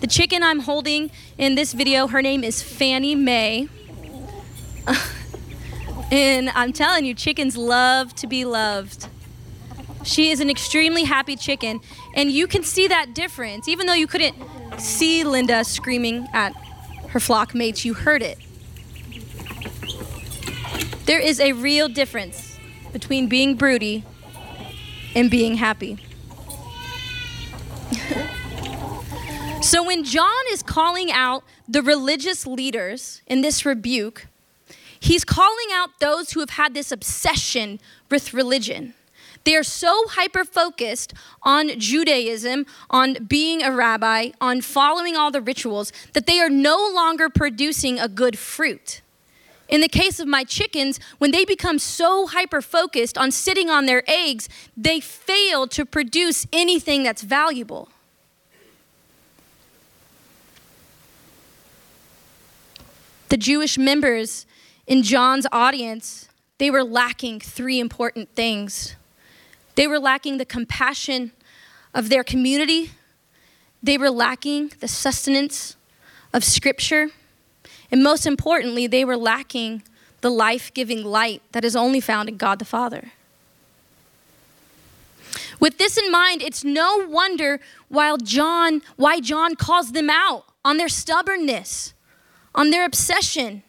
The 0.00 0.06
chicken 0.06 0.42
I'm 0.42 0.60
holding 0.60 1.10
in 1.38 1.54
this 1.54 1.72
video, 1.72 2.06
her 2.08 2.20
name 2.20 2.44
is 2.44 2.62
Fannie 2.62 3.14
Mae. 3.14 3.68
and 6.12 6.50
I'm 6.50 6.72
telling 6.72 7.04
you, 7.06 7.14
chickens 7.14 7.56
love 7.56 8.14
to 8.16 8.26
be 8.26 8.44
loved. 8.44 9.08
She 10.04 10.30
is 10.30 10.40
an 10.40 10.50
extremely 10.50 11.04
happy 11.04 11.34
chicken, 11.34 11.80
and 12.14 12.30
you 12.30 12.46
can 12.46 12.62
see 12.62 12.88
that 12.88 13.14
difference. 13.14 13.68
Even 13.68 13.86
though 13.86 13.94
you 13.94 14.06
couldn't 14.06 14.36
see 14.78 15.24
Linda 15.24 15.64
screaming 15.64 16.28
at 16.32 16.52
her 17.08 17.20
flock 17.20 17.54
mates, 17.54 17.84
you 17.84 17.94
heard 17.94 18.22
it. 18.22 18.38
There 21.06 21.20
is 21.20 21.40
a 21.40 21.52
real 21.52 21.88
difference 21.88 22.58
between 22.92 23.28
being 23.28 23.56
broody 23.56 24.04
and 25.14 25.30
being 25.30 25.56
happy. 25.56 25.98
so 29.62 29.82
when 29.84 30.04
John 30.04 30.44
is 30.50 30.62
calling 30.62 31.10
out 31.12 31.44
the 31.66 31.82
religious 31.82 32.46
leaders 32.46 33.22
in 33.26 33.40
this 33.40 33.64
rebuke, 33.64 34.26
he's 35.00 35.24
calling 35.24 35.68
out 35.72 35.90
those 36.00 36.32
who 36.32 36.40
have 36.40 36.50
had 36.50 36.74
this 36.74 36.92
obsession 36.92 37.80
with 38.10 38.34
religion. 38.34 38.94
They 39.44 39.54
are 39.56 39.62
so 39.62 40.06
hyper 40.08 40.44
focused 40.44 41.12
on 41.42 41.78
Judaism, 41.78 42.64
on 42.88 43.24
being 43.26 43.62
a 43.62 43.70
rabbi, 43.70 44.30
on 44.40 44.62
following 44.62 45.16
all 45.16 45.30
the 45.30 45.42
rituals, 45.42 45.92
that 46.14 46.26
they 46.26 46.40
are 46.40 46.48
no 46.48 46.76
longer 46.94 47.28
producing 47.28 47.98
a 47.98 48.08
good 48.08 48.38
fruit. 48.38 49.02
In 49.68 49.80
the 49.80 49.88
case 49.88 50.20
of 50.20 50.26
my 50.26 50.44
chickens, 50.44 50.98
when 51.18 51.30
they 51.30 51.44
become 51.44 51.78
so 51.78 52.26
hyper 52.26 52.62
focused 52.62 53.18
on 53.18 53.30
sitting 53.30 53.70
on 53.70 53.86
their 53.86 54.02
eggs, 54.06 54.48
they 54.76 55.00
fail 55.00 55.66
to 55.68 55.84
produce 55.84 56.46
anything 56.52 57.02
that's 57.02 57.22
valuable. 57.22 57.88
The 63.28 63.36
Jewish 63.36 63.76
members 63.76 64.46
in 64.86 65.02
John's 65.02 65.46
audience, 65.50 66.28
they 66.58 66.70
were 66.70 66.84
lacking 66.84 67.40
three 67.40 67.80
important 67.80 68.28
things. 68.34 68.96
They 69.74 69.86
were 69.86 69.98
lacking 69.98 70.38
the 70.38 70.44
compassion 70.44 71.32
of 71.92 72.08
their 72.08 72.24
community. 72.24 72.92
They 73.82 73.98
were 73.98 74.10
lacking 74.10 74.72
the 74.80 74.88
sustenance 74.88 75.76
of 76.32 76.44
Scripture. 76.44 77.10
And 77.90 78.02
most 78.02 78.26
importantly, 78.26 78.86
they 78.86 79.04
were 79.04 79.16
lacking 79.16 79.82
the 80.20 80.30
life 80.30 80.72
giving 80.72 81.04
light 81.04 81.42
that 81.52 81.64
is 81.64 81.76
only 81.76 82.00
found 82.00 82.28
in 82.28 82.36
God 82.36 82.58
the 82.58 82.64
Father. 82.64 83.12
With 85.60 85.78
this 85.78 85.96
in 85.96 86.10
mind, 86.10 86.42
it's 86.42 86.64
no 86.64 87.06
wonder 87.08 87.60
why 87.88 88.16
John, 88.22 88.82
why 88.96 89.20
John 89.20 89.54
calls 89.54 89.92
them 89.92 90.10
out 90.10 90.44
on 90.64 90.76
their 90.76 90.88
stubbornness, 90.88 91.94
on 92.54 92.70
their 92.70 92.84
obsession. 92.84 93.62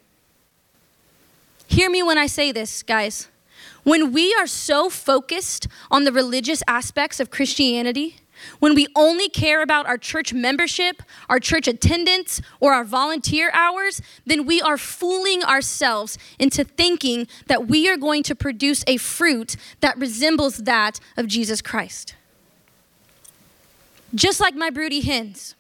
Hear 1.67 1.89
me 1.89 2.01
when 2.01 2.17
I 2.17 2.27
say 2.27 2.51
this, 2.51 2.83
guys. 2.83 3.27
When 3.85 4.11
we 4.11 4.33
are 4.33 4.47
so 4.47 4.89
focused 4.89 5.67
on 5.91 6.05
the 6.05 6.11
religious 6.11 6.63
aspects 6.67 7.19
of 7.19 7.29
Christianity, 7.29 8.17
when 8.57 8.73
we 8.73 8.87
only 8.95 9.29
care 9.29 9.61
about 9.61 9.85
our 9.85 9.97
church 9.97 10.33
membership, 10.33 11.03
our 11.29 11.39
church 11.39 11.67
attendance, 11.67 12.41
or 12.59 12.73
our 12.73 12.83
volunteer 12.83 13.51
hours, 13.53 14.01
then 14.25 14.47
we 14.47 14.59
are 14.59 14.77
fooling 14.77 15.43
ourselves 15.43 16.17
into 16.39 16.63
thinking 16.63 17.27
that 17.45 17.67
we 17.67 17.87
are 17.87 17.95
going 17.95 18.23
to 18.23 18.33
produce 18.33 18.83
a 18.87 18.97
fruit 18.97 19.55
that 19.81 19.97
resembles 19.99 20.57
that 20.57 20.99
of 21.15 21.27
Jesus 21.27 21.61
Christ. 21.61 22.15
Just 24.15 24.39
like 24.39 24.55
my 24.55 24.71
broody 24.71 25.01
hens. 25.01 25.53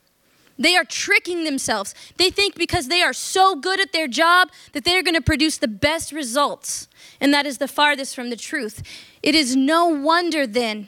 They 0.57 0.75
are 0.75 0.85
tricking 0.85 1.43
themselves. 1.43 1.93
They 2.17 2.29
think 2.29 2.55
because 2.55 2.87
they 2.87 3.01
are 3.01 3.13
so 3.13 3.55
good 3.55 3.79
at 3.79 3.91
their 3.91 4.07
job 4.07 4.49
that 4.71 4.85
they 4.85 4.97
are 4.97 5.03
going 5.03 5.15
to 5.15 5.21
produce 5.21 5.57
the 5.57 5.67
best 5.67 6.11
results. 6.11 6.87
And 7.19 7.33
that 7.33 7.45
is 7.45 7.57
the 7.57 7.67
farthest 7.67 8.15
from 8.15 8.29
the 8.29 8.35
truth. 8.35 8.81
It 9.21 9.35
is 9.35 9.55
no 9.55 9.87
wonder 9.87 10.47
then 10.47 10.87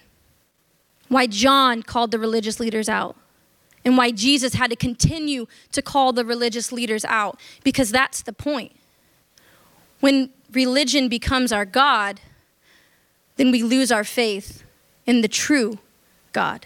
why 1.09 1.27
John 1.27 1.83
called 1.83 2.11
the 2.11 2.19
religious 2.19 2.59
leaders 2.59 2.87
out 2.87 3.15
and 3.83 3.97
why 3.97 4.11
Jesus 4.11 4.53
had 4.53 4.69
to 4.69 4.75
continue 4.75 5.47
to 5.71 5.81
call 5.81 6.11
the 6.11 6.25
religious 6.25 6.71
leaders 6.71 7.05
out, 7.05 7.39
because 7.63 7.89
that's 7.89 8.21
the 8.21 8.33
point. 8.33 8.73
When 9.99 10.31
religion 10.51 11.07
becomes 11.07 11.51
our 11.51 11.65
God, 11.65 12.19
then 13.37 13.51
we 13.51 13.63
lose 13.63 13.91
our 13.91 14.03
faith 14.03 14.63
in 15.05 15.21
the 15.21 15.27
true 15.27 15.79
God. 16.33 16.65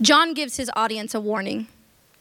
John 0.00 0.34
gives 0.34 0.56
his 0.56 0.70
audience 0.76 1.14
a 1.14 1.20
warning, 1.20 1.68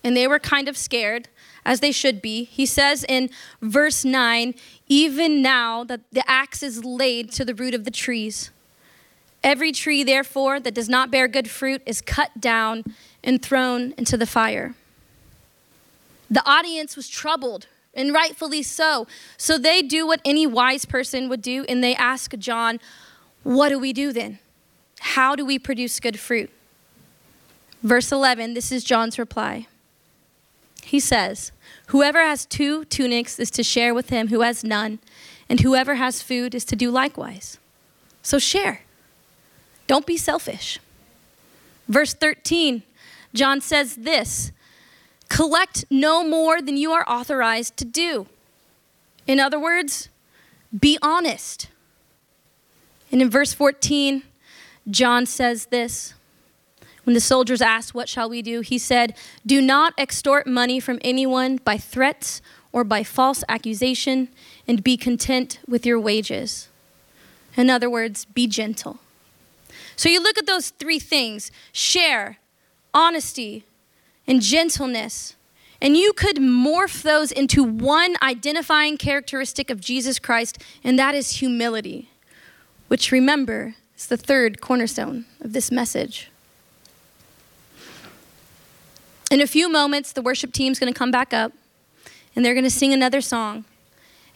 and 0.04 0.16
they 0.16 0.28
were 0.28 0.40
kind 0.40 0.70
of 0.70 0.78
scared, 0.78 1.28
as 1.66 1.80
they 1.80 1.92
should 1.92 2.22
be. 2.22 2.46
He 2.46 2.66
says 2.66 3.04
in 3.08 3.30
verse 3.62 4.06
9, 4.06 4.54
Even 4.88 5.42
now 5.42 5.84
that 5.84 6.02
the 6.12 6.30
axe 6.30 6.64
is 6.64 6.86
laid 6.86 7.32
to 7.34 7.44
the 7.44 7.56
root 7.56 7.74
of 7.74 7.84
the 7.84 7.92
trees. 7.92 8.52
Every 9.44 9.72
tree, 9.72 10.04
therefore, 10.04 10.60
that 10.60 10.74
does 10.74 10.90
not 10.90 11.12
bear 11.12 11.28
good 11.28 11.50
fruit 11.50 11.82
is 11.86 12.02
cut 12.02 12.40
down 12.40 12.84
and 13.24 13.42
thrown 13.42 13.94
into 13.98 14.18
the 14.18 14.26
fire. 14.26 14.74
The 16.30 16.44
audience 16.46 16.96
was 16.96 17.08
troubled, 17.08 17.68
and 17.94 18.14
rightfully 18.14 18.64
so. 18.64 19.06
So 19.38 19.58
they 19.58 19.82
do 19.82 20.08
what 20.08 20.22
any 20.26 20.48
wise 20.48 20.86
person 20.86 21.30
would 21.30 21.42
do, 21.42 21.66
and 21.68 21.84
they 21.84 21.96
ask 21.96 22.36
John, 22.38 22.80
What 23.44 23.70
do 23.70 23.80
we 23.80 23.94
do 23.94 24.14
then? 24.14 24.40
How 25.00 25.36
do 25.36 25.46
we 25.46 25.60
produce 25.60 26.00
good 26.00 26.20
fruit? 26.20 26.50
Verse 27.86 28.12
11, 28.12 28.56
this 28.56 28.72
is 28.72 28.84
John's 28.84 29.20
reply. 29.20 29.68
He 30.82 31.00
says, 31.00 31.52
Whoever 31.90 32.20
has 32.20 32.48
two 32.48 32.84
tunics 32.86 33.38
is 33.38 33.52
to 33.52 33.64
share 33.64 33.94
with 33.94 34.10
him 34.10 34.30
who 34.30 34.42
has 34.42 34.64
none, 34.64 34.98
and 35.48 35.60
whoever 35.60 35.94
has 35.94 36.24
food 36.24 36.56
is 36.56 36.66
to 36.66 36.76
do 36.76 36.90
likewise. 36.90 37.60
So 38.24 38.40
share. 38.40 38.82
Don't 39.86 40.08
be 40.08 40.18
selfish. 40.18 40.80
Verse 41.88 42.16
13, 42.16 42.82
John 43.36 43.62
says 43.62 43.98
this 43.98 44.52
collect 45.30 45.86
no 45.92 46.28
more 46.28 46.64
than 46.64 46.78
you 46.78 46.92
are 46.92 47.08
authorized 47.08 47.78
to 47.78 47.86
do. 47.86 48.26
In 49.28 49.40
other 49.40 49.60
words, 49.60 50.10
be 50.78 50.98
honest. 51.04 51.68
And 53.12 53.22
in 53.22 53.30
verse 53.30 53.54
14, 53.54 54.24
John 54.90 55.28
says 55.28 55.68
this 55.68 56.16
when 57.06 57.14
the 57.14 57.22
soldiers 57.22 57.62
asked, 57.62 57.96
What 57.96 58.10
shall 58.10 58.30
we 58.30 58.42
do? 58.42 58.62
he 58.62 58.78
said, 58.78 59.16
Do 59.46 59.62
not 59.62 59.94
extort 59.98 60.46
money 60.46 60.80
from 60.80 61.00
anyone 61.02 61.58
by 61.58 61.78
threats 61.78 62.42
or 62.74 62.84
by 62.84 63.04
false 63.04 63.44
accusation, 63.48 64.28
and 64.68 64.84
be 64.84 64.98
content 64.98 65.60
with 65.66 65.86
your 65.86 66.00
wages. 66.00 66.68
In 67.56 67.70
other 67.70 67.90
words, 67.90 68.26
be 68.26 68.48
gentle. 68.48 69.00
So 69.96 70.10
you 70.10 70.22
look 70.22 70.38
at 70.38 70.46
those 70.46 70.72
three 70.72 71.00
things 71.00 71.52
share, 71.72 72.38
honesty, 72.94 73.64
and 74.28 74.42
gentleness. 74.42 75.36
And 75.82 75.96
you 75.96 76.14
could 76.14 76.38
morph 76.38 77.02
those 77.02 77.32
into 77.32 77.64
one 77.64 78.16
identifying 78.22 78.98
characteristic 78.98 79.70
of 79.70 79.80
Jesus 79.80 80.20
Christ, 80.20 80.58
and 80.84 80.98
that 80.98 81.16
is 81.16 81.38
humility, 81.38 82.10
which 82.88 83.12
remember 83.12 83.76
is 83.96 84.08
the 84.08 84.18
third 84.18 84.62
cornerstone 84.62 85.26
of 85.42 85.54
this 85.54 85.72
message. 85.72 86.30
In 89.32 89.42
a 89.42 89.48
few 89.48 89.70
moments, 89.70 90.12
the 90.14 90.22
worship 90.22 90.54
team's 90.54 90.80
going 90.80 90.92
to 90.92 90.98
come 90.98 91.12
back 91.12 91.34
up 91.34 91.52
and 92.36 92.46
they're 92.46 92.54
going 92.54 92.64
to 92.64 92.70
sing 92.70 92.94
another 92.94 93.22
song. 93.22 93.66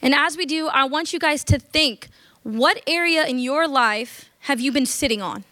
And 0.02 0.14
as 0.14 0.36
we 0.36 0.46
do, 0.46 0.68
I 0.68 0.84
want 0.84 1.12
you 1.12 1.18
guys 1.18 1.44
to 1.44 1.58
think 1.58 2.08
what 2.42 2.82
area 2.86 3.26
in 3.26 3.38
your 3.38 3.68
life 3.68 4.30
have 4.40 4.60
you 4.60 4.72
been 4.72 4.86
sitting 4.86 5.20
on? 5.20 5.44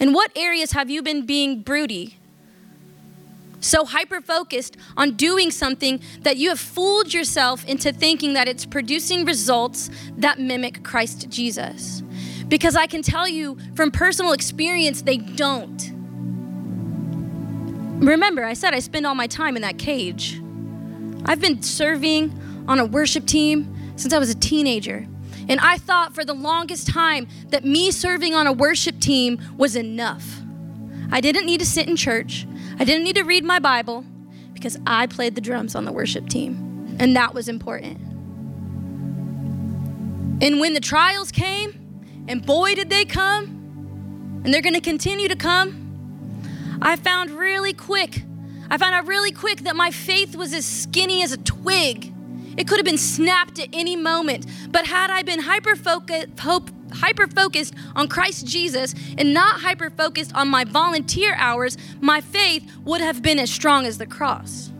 And 0.00 0.14
what 0.14 0.32
areas 0.34 0.72
have 0.72 0.90
you 0.90 1.02
been 1.02 1.26
being 1.26 1.60
broody? 1.60 2.16
So 3.60 3.84
hyper 3.84 4.20
focused 4.20 4.76
on 4.96 5.12
doing 5.12 5.52
something 5.52 6.02
that 6.22 6.36
you 6.36 6.48
have 6.48 6.58
fooled 6.58 7.14
yourself 7.14 7.64
into 7.66 7.92
thinking 7.92 8.32
that 8.32 8.48
it's 8.48 8.66
producing 8.66 9.24
results 9.24 9.88
that 10.16 10.40
mimic 10.40 10.82
Christ 10.82 11.28
Jesus. 11.28 12.02
Because 12.48 12.74
I 12.74 12.88
can 12.88 13.02
tell 13.02 13.28
you 13.28 13.56
from 13.76 13.92
personal 13.92 14.32
experience, 14.32 15.02
they 15.02 15.18
don't. 15.18 16.01
Remember, 18.00 18.44
I 18.44 18.54
said 18.54 18.74
I 18.74 18.80
spend 18.80 19.06
all 19.06 19.14
my 19.14 19.26
time 19.26 19.56
in 19.56 19.62
that 19.62 19.78
cage. 19.78 20.40
I've 21.24 21.40
been 21.40 21.62
serving 21.62 22.38
on 22.66 22.78
a 22.78 22.84
worship 22.84 23.26
team 23.26 23.72
since 23.96 24.12
I 24.12 24.18
was 24.18 24.30
a 24.30 24.34
teenager. 24.34 25.06
And 25.48 25.60
I 25.60 25.78
thought 25.78 26.14
for 26.14 26.24
the 26.24 26.34
longest 26.34 26.86
time 26.88 27.28
that 27.48 27.64
me 27.64 27.90
serving 27.90 28.34
on 28.34 28.46
a 28.46 28.52
worship 28.52 29.00
team 29.00 29.40
was 29.56 29.76
enough. 29.76 30.40
I 31.10 31.20
didn't 31.20 31.46
need 31.46 31.60
to 31.60 31.66
sit 31.66 31.88
in 31.88 31.96
church, 31.96 32.46
I 32.78 32.84
didn't 32.84 33.04
need 33.04 33.16
to 33.16 33.22
read 33.22 33.44
my 33.44 33.58
Bible 33.58 34.04
because 34.54 34.78
I 34.86 35.06
played 35.06 35.34
the 35.34 35.40
drums 35.40 35.74
on 35.74 35.84
the 35.84 35.92
worship 35.92 36.28
team. 36.28 36.96
And 36.98 37.16
that 37.16 37.34
was 37.34 37.48
important. 37.48 37.98
And 40.42 40.60
when 40.60 40.74
the 40.74 40.80
trials 40.80 41.30
came, 41.30 41.78
and 42.28 42.44
boy, 42.44 42.74
did 42.74 42.90
they 42.90 43.04
come, 43.04 44.40
and 44.44 44.52
they're 44.52 44.62
gonna 44.62 44.80
continue 44.80 45.28
to 45.28 45.36
come, 45.36 45.81
I 46.84 46.96
found 46.96 47.30
really 47.30 47.72
quick, 47.72 48.24
I 48.68 48.76
found 48.76 48.94
out 48.94 49.06
really 49.06 49.30
quick 49.30 49.60
that 49.60 49.76
my 49.76 49.92
faith 49.92 50.34
was 50.34 50.52
as 50.52 50.66
skinny 50.66 51.22
as 51.22 51.30
a 51.30 51.36
twig. 51.36 52.12
It 52.56 52.66
could 52.66 52.78
have 52.78 52.84
been 52.84 52.98
snapped 52.98 53.60
at 53.60 53.68
any 53.72 53.94
moment. 53.96 54.46
But 54.70 54.86
had 54.86 55.08
I 55.08 55.22
been 55.22 55.38
hyper 55.38 55.76
focused 55.76 57.74
on 57.94 58.08
Christ 58.08 58.46
Jesus 58.46 58.94
and 59.16 59.32
not 59.32 59.60
hyper 59.60 59.90
focused 59.90 60.34
on 60.34 60.48
my 60.48 60.64
volunteer 60.64 61.34
hours, 61.36 61.78
my 62.00 62.20
faith 62.20 62.68
would 62.84 63.00
have 63.00 63.22
been 63.22 63.38
as 63.38 63.50
strong 63.50 63.86
as 63.86 63.98
the 63.98 64.06
cross. 64.06 64.70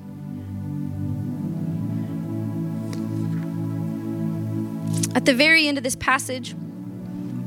At 5.14 5.24
the 5.24 5.34
very 5.34 5.68
end 5.68 5.78
of 5.78 5.84
this 5.84 5.96
passage, 5.96 6.54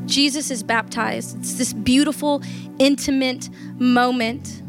Jesus 0.05 0.51
is 0.51 0.63
baptized. 0.63 1.37
It's 1.37 1.53
this 1.53 1.73
beautiful, 1.73 2.41
intimate 2.79 3.49
moment. 3.79 4.61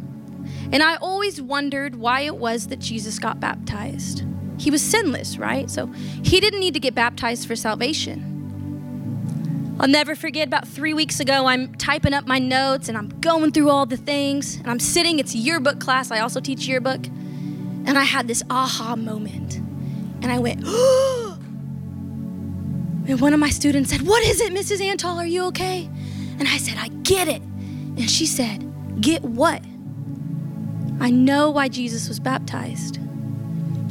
And 0.73 0.83
I 0.83 0.97
always 0.97 1.41
wondered 1.41 1.97
why 1.97 2.23
it 2.23 2.37
was 2.37 2.69
that 2.69 2.79
Jesus 2.79 3.19
got 3.19 3.41
baptized. 3.41 4.25
He 4.59 4.71
was 4.71 4.83
sinless, 4.83 5.39
right? 5.39 5.71
So 5.71 5.87
he 5.87 6.41
didn't 6.41 6.61
need 6.61 6.75
to 6.75 6.81
get 6.81 6.95
baptized 6.95 7.47
for 7.47 7.55
salvation. 7.57 8.33
I'll 9.79 9.89
never 9.89 10.15
forget 10.15 10.49
about 10.49 10.67
three 10.67 10.95
weeks 10.95 11.21
ago, 11.21 11.47
I'm 11.47 11.75
typing 11.75 12.15
up 12.15 12.27
my 12.27 12.39
notes 12.39 12.89
and 12.89 12.97
I'm 12.97 13.09
going 13.21 13.53
through 13.53 13.69
all 13.69 13.85
the 13.85 13.99
things. 13.99 14.57
And 14.57 14.69
I'm 14.69 14.81
sitting, 14.81 15.19
it's 15.19 15.35
yearbook 15.35 15.81
class. 15.81 16.11
I 16.11 16.21
also 16.21 16.41
teach 16.41 16.67
yearbook. 16.67 17.07
And 17.07 17.99
I 17.99 18.05
had 18.05 18.27
this 18.27 18.43
aha 18.49 18.97
moment. 18.97 19.57
And 19.57 20.33
I 20.33 20.39
went, 20.39 20.63
oh, 20.65 21.26
and 23.09 23.21
one 23.21 23.33
of 23.33 23.41
my 23.41 23.51
students 23.51 23.91
said, 23.91 24.03
What 24.03 24.23
is 24.25 24.41
it, 24.41 24.53
Mrs. 24.53 24.81
Antal? 24.81 25.17
Are 25.17 25.27
you 25.27 25.45
okay? 25.47 25.89
And 26.39 26.49
I 26.49 26.59
said, 26.59 26.77
I 26.79 26.89
get 26.89 27.29
it. 27.29 27.43
And 27.43 28.11
she 28.11 28.27
said, 28.27 29.01
Get 29.01 29.23
what? 29.23 29.63
I 31.01 31.11
know 31.11 31.51
why 31.51 31.69
Jesus 31.69 32.09
was 32.09 32.19
baptized. 32.19 32.99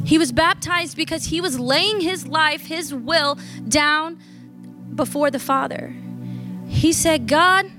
He 0.04 0.18
was 0.18 0.32
baptized 0.32 0.96
because 0.96 1.24
he 1.24 1.40
was 1.40 1.58
laying 1.58 2.00
his 2.00 2.26
life, 2.26 2.66
his 2.66 2.94
will 2.94 3.38
down 3.68 4.20
before 4.94 5.30
the 5.30 5.38
Father. 5.38 5.94
He 6.68 6.92
said, 6.92 7.26
God, 7.26 7.70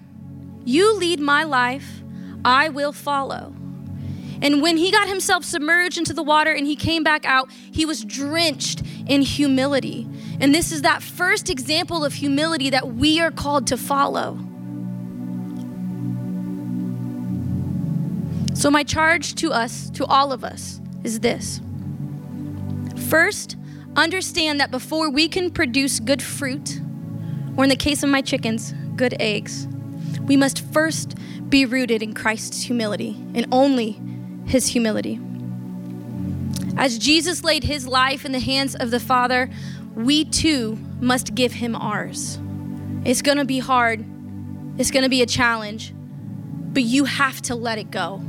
you 0.66 0.94
lead 0.98 1.20
my 1.20 1.44
life, 1.44 2.02
I 2.44 2.70
will 2.70 2.94
follow. 2.94 3.54
And 4.42 4.62
when 4.62 4.78
he 4.78 4.92
got 4.92 5.08
himself 5.08 5.44
submerged 5.44 5.98
into 5.98 6.14
the 6.14 6.24
water 6.24 6.52
and 6.52 6.68
he 6.68 6.76
came 6.76 7.04
back 7.04 7.26
out, 7.26 7.50
he 7.52 7.86
was 7.86 8.04
drenched 8.04 8.84
in 9.08 9.22
humility. 9.22 10.08
And 10.40 10.54
this 10.54 10.72
is 10.72 10.84
that 10.84 11.02
first 11.02 11.50
example 11.50 12.06
of 12.06 12.14
humility 12.14 12.70
that 12.70 12.94
we 12.94 13.20
are 13.20 13.32
called 13.32 13.68
to 13.68 13.78
follow. 13.78 14.40
So, 18.54 18.72
my 18.72 18.84
charge 18.84 19.36
to 19.36 19.52
us, 19.52 19.90
to 19.92 20.06
all 20.06 20.32
of 20.32 20.44
us, 20.44 20.82
is 21.04 21.20
this. 21.20 21.62
First, 23.08 23.56
understand 23.96 24.60
that 24.60 24.72
before 24.72 25.10
we 25.10 25.28
can 25.28 25.52
produce 25.52 26.00
good 26.00 26.22
fruit, 26.22 26.82
or 27.56 27.64
in 27.64 27.70
the 27.70 27.76
case 27.76 28.02
of 28.04 28.10
my 28.10 28.22
chickens, 28.22 28.74
good 28.96 29.16
eggs, 29.20 29.68
we 30.24 30.36
must 30.36 30.66
first 30.72 31.16
be 31.50 31.66
rooted 31.66 32.02
in 32.02 32.14
Christ's 32.14 32.64
humility 32.64 33.16
and 33.34 33.46
only 33.52 34.02
his 34.48 34.68
humility. 34.68 35.20
As 36.78 36.98
Jesus 36.98 37.44
laid 37.44 37.64
his 37.64 37.88
life 37.88 38.26
in 38.26 38.32
the 38.32 38.40
hands 38.40 38.76
of 38.76 38.92
the 38.92 39.00
Father, 39.00 39.50
we 39.96 40.26
too 40.26 40.78
must 41.00 41.36
give 41.36 41.54
him 41.54 41.76
ours. 41.76 42.40
It's 43.04 43.22
gonna 43.22 43.46
be 43.46 43.60
hard, 43.60 44.06
it's 44.78 44.92
gonna 44.92 45.10
be 45.10 45.22
a 45.22 45.26
challenge, 45.26 45.94
but 46.74 46.84
you 46.84 47.06
have 47.06 47.42
to 47.44 47.56
let 47.56 47.78
it 47.78 47.92
go. 47.92 48.22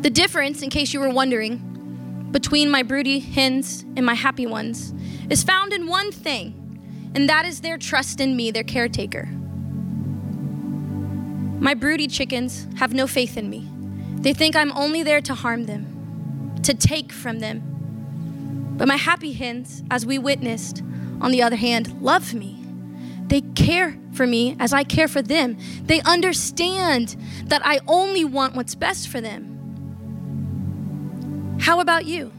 The 0.00 0.10
difference, 0.10 0.62
in 0.62 0.70
case 0.70 0.94
you 0.94 1.00
were 1.00 1.10
wondering, 1.10 2.28
between 2.32 2.70
my 2.70 2.82
broody 2.82 3.18
hens 3.18 3.84
and 3.96 4.06
my 4.06 4.14
happy 4.14 4.46
ones 4.46 4.94
is 5.28 5.42
found 5.42 5.72
in 5.72 5.86
one 5.86 6.10
thing, 6.10 7.10
and 7.14 7.28
that 7.28 7.44
is 7.44 7.60
their 7.60 7.76
trust 7.76 8.20
in 8.20 8.34
me, 8.34 8.50
their 8.50 8.64
caretaker. 8.64 9.28
My 11.60 11.74
broody 11.74 12.08
chickens 12.08 12.66
have 12.76 12.92
no 12.92 13.06
faith 13.06 13.36
in 13.36 13.48
me. 13.48 13.68
They 14.16 14.32
think 14.32 14.56
I'm 14.56 14.72
only 14.72 15.02
there 15.02 15.20
to 15.20 15.34
harm 15.34 15.66
them, 15.66 16.56
to 16.64 16.74
take 16.74 17.12
from 17.12 17.38
them, 17.38 17.70
but 18.80 18.88
my 18.88 18.96
happy 18.96 19.32
hens, 19.32 19.84
as 19.90 20.06
we 20.06 20.16
witnessed, 20.18 20.82
on 21.20 21.32
the 21.32 21.42
other 21.42 21.56
hand, 21.56 22.00
love 22.00 22.32
me. 22.32 22.64
They 23.26 23.42
care 23.42 23.98
for 24.12 24.26
me 24.26 24.56
as 24.58 24.72
I 24.72 24.84
care 24.84 25.06
for 25.06 25.20
them. 25.20 25.58
They 25.82 26.00
understand 26.00 27.14
that 27.44 27.60
I 27.62 27.80
only 27.86 28.24
want 28.24 28.54
what's 28.54 28.74
best 28.74 29.08
for 29.08 29.20
them. 29.20 29.46
How 31.60 31.80
about 31.80 32.06
you? 32.06 32.32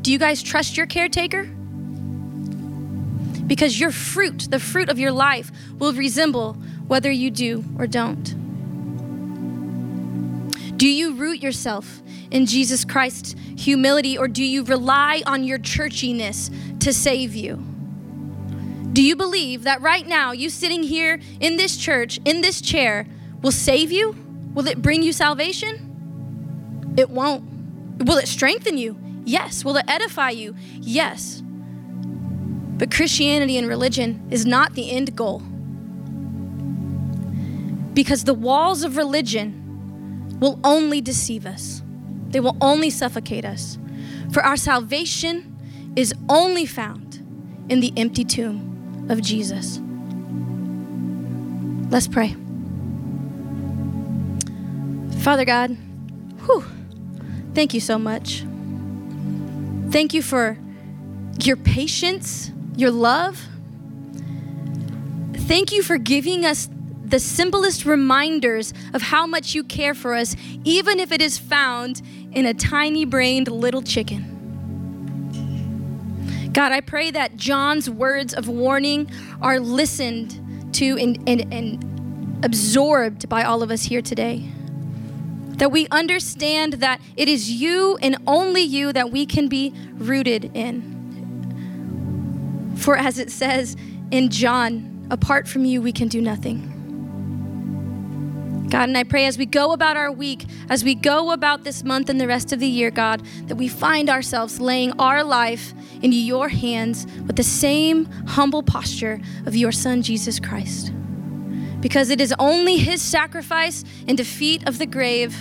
Do 0.00 0.10
you 0.10 0.18
guys 0.18 0.42
trust 0.42 0.78
your 0.78 0.86
caretaker? 0.86 1.44
Because 3.46 3.78
your 3.78 3.90
fruit, 3.90 4.48
the 4.50 4.60
fruit 4.60 4.88
of 4.88 4.98
your 4.98 5.12
life, 5.12 5.52
will 5.78 5.92
resemble 5.92 6.54
whether 6.86 7.10
you 7.10 7.30
do 7.30 7.66
or 7.78 7.86
don't. 7.86 8.34
Do 10.82 10.88
you 10.88 11.14
root 11.14 11.40
yourself 11.40 12.02
in 12.32 12.44
Jesus 12.44 12.84
Christ's 12.84 13.36
humility, 13.56 14.18
or 14.18 14.26
do 14.26 14.42
you 14.42 14.64
rely 14.64 15.22
on 15.26 15.44
your 15.44 15.60
churchiness 15.60 16.50
to 16.80 16.92
save 16.92 17.36
you? 17.36 17.64
Do 18.92 19.00
you 19.00 19.14
believe 19.14 19.62
that 19.62 19.80
right 19.80 20.04
now, 20.04 20.32
you 20.32 20.50
sitting 20.50 20.82
here 20.82 21.20
in 21.38 21.56
this 21.56 21.76
church, 21.76 22.18
in 22.24 22.40
this 22.40 22.60
chair, 22.60 23.06
will 23.42 23.52
save 23.52 23.92
you? 23.92 24.16
Will 24.54 24.66
it 24.66 24.82
bring 24.82 25.04
you 25.04 25.12
salvation? 25.12 26.94
It 26.96 27.10
won't. 27.10 27.44
Will 28.04 28.18
it 28.18 28.26
strengthen 28.26 28.76
you? 28.76 28.98
Yes. 29.24 29.64
Will 29.64 29.76
it 29.76 29.84
edify 29.86 30.30
you? 30.30 30.56
Yes. 30.80 31.44
But 31.44 32.90
Christianity 32.90 33.56
and 33.56 33.68
religion 33.68 34.26
is 34.32 34.44
not 34.44 34.74
the 34.74 34.90
end 34.90 35.14
goal. 35.14 35.42
Because 37.94 38.24
the 38.24 38.34
walls 38.34 38.82
of 38.82 38.96
religion 38.96 39.61
will 40.42 40.58
only 40.64 41.00
deceive 41.00 41.46
us. 41.46 41.82
They 42.30 42.40
will 42.40 42.56
only 42.60 42.90
suffocate 42.90 43.44
us. 43.44 43.78
For 44.32 44.42
our 44.42 44.56
salvation 44.56 45.56
is 45.94 46.12
only 46.28 46.66
found 46.66 47.24
in 47.68 47.78
the 47.78 47.92
empty 47.96 48.24
tomb 48.24 49.06
of 49.08 49.22
Jesus. 49.22 49.80
Let's 51.90 52.08
pray. 52.08 52.34
Father 55.20 55.44
God, 55.44 55.76
whew, 56.46 56.64
thank 57.54 57.72
you 57.72 57.78
so 57.80 57.96
much. 57.96 58.44
Thank 59.90 60.12
you 60.12 60.22
for 60.22 60.58
your 61.38 61.56
patience, 61.56 62.50
your 62.74 62.90
love. 62.90 63.40
Thank 65.34 65.70
you 65.70 65.84
for 65.84 65.98
giving 65.98 66.44
us 66.44 66.68
the 67.12 67.20
simplest 67.20 67.84
reminders 67.84 68.72
of 68.94 69.02
how 69.02 69.26
much 69.26 69.54
you 69.54 69.62
care 69.62 69.92
for 69.92 70.14
us, 70.14 70.34
even 70.64 70.98
if 70.98 71.12
it 71.12 71.20
is 71.20 71.36
found 71.36 72.00
in 72.32 72.46
a 72.46 72.54
tiny 72.54 73.04
brained 73.04 73.48
little 73.48 73.82
chicken. 73.82 74.30
God, 76.54 76.72
I 76.72 76.80
pray 76.80 77.10
that 77.10 77.36
John's 77.36 77.90
words 77.90 78.32
of 78.32 78.48
warning 78.48 79.10
are 79.42 79.60
listened 79.60 80.72
to 80.72 80.96
and, 80.96 81.18
and, 81.28 81.52
and 81.52 82.42
absorbed 82.42 83.28
by 83.28 83.44
all 83.44 83.62
of 83.62 83.70
us 83.70 83.82
here 83.82 84.00
today. 84.00 84.50
That 85.58 85.70
we 85.70 85.88
understand 85.90 86.72
that 86.74 86.98
it 87.14 87.28
is 87.28 87.50
you 87.50 87.98
and 88.00 88.16
only 88.26 88.62
you 88.62 88.90
that 88.90 89.10
we 89.10 89.26
can 89.26 89.48
be 89.48 89.74
rooted 89.96 90.50
in. 90.56 92.72
For 92.78 92.96
as 92.96 93.18
it 93.18 93.30
says 93.30 93.76
in 94.10 94.30
John, 94.30 95.08
apart 95.10 95.46
from 95.46 95.66
you, 95.66 95.82
we 95.82 95.92
can 95.92 96.08
do 96.08 96.22
nothing. 96.22 96.71
God, 98.72 98.88
and 98.88 98.96
I 98.96 99.04
pray 99.04 99.26
as 99.26 99.36
we 99.36 99.44
go 99.44 99.72
about 99.72 99.98
our 99.98 100.10
week, 100.10 100.46
as 100.70 100.82
we 100.82 100.94
go 100.94 101.32
about 101.32 101.62
this 101.62 101.84
month 101.84 102.08
and 102.08 102.18
the 102.18 102.26
rest 102.26 102.54
of 102.54 102.58
the 102.58 102.66
year, 102.66 102.90
God, 102.90 103.22
that 103.48 103.56
we 103.56 103.68
find 103.68 104.08
ourselves 104.08 104.60
laying 104.60 104.98
our 104.98 105.22
life 105.22 105.74
into 106.00 106.16
your 106.16 106.48
hands 106.48 107.06
with 107.26 107.36
the 107.36 107.42
same 107.42 108.06
humble 108.28 108.62
posture 108.62 109.20
of 109.44 109.54
your 109.54 109.72
Son, 109.72 110.00
Jesus 110.00 110.40
Christ. 110.40 110.90
Because 111.80 112.08
it 112.08 112.18
is 112.18 112.34
only 112.38 112.78
his 112.78 113.02
sacrifice 113.02 113.84
and 114.08 114.16
defeat 114.16 114.66
of 114.66 114.78
the 114.78 114.86
grave 114.86 115.36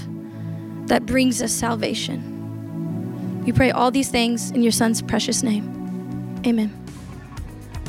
that 0.88 1.06
brings 1.06 1.42
us 1.42 1.54
salvation. 1.54 3.44
We 3.46 3.54
pray 3.54 3.72
all 3.72 3.92
these 3.92 4.10
things 4.10 4.52
in 4.52 4.62
your 4.62 4.74
Son's 4.74 5.02
precious 5.02 5.42
name. 5.42 6.42
Amen. 6.46 6.70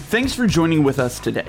Thanks 0.06 0.34
for 0.34 0.46
joining 0.46 0.84
with 0.84 1.00
us 1.00 1.18
today. 1.18 1.46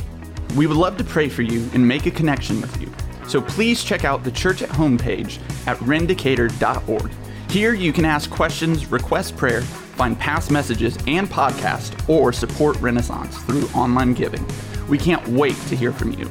We 0.56 0.66
would 0.66 0.78
love 0.78 0.98
to 0.98 1.04
pray 1.04 1.30
for 1.30 1.44
you 1.44 1.70
and 1.76 1.88
make 1.88 2.08
a 2.08 2.12
connection 2.12 2.60
with 2.60 2.82
you. 2.82 2.92
So 3.28 3.42
please 3.42 3.84
check 3.84 4.06
out 4.06 4.24
the 4.24 4.32
church 4.32 4.62
at 4.62 4.70
home 4.70 4.98
page 4.98 5.40
at 5.68 5.78
rendicator.org. 5.78 7.12
Here 7.50 7.74
you 7.74 7.94
can 7.94 8.06
ask 8.06 8.30
questions, 8.30 8.92
request 8.92 9.38
prayer, 9.38 9.62
find 9.62 10.18
past 10.18 10.50
messages 10.50 10.98
and 11.08 11.28
podcasts, 11.28 12.10
or 12.10 12.34
support 12.34 12.80
Renaissance 12.82 13.38
through 13.44 13.68
online 13.70 14.14
giving. 14.14 14.46
We 14.88 14.98
can't 14.98 15.26
wait 15.28 15.56
to 15.68 15.76
hear 15.76 15.92
from 15.92 16.14
you. 16.14 16.30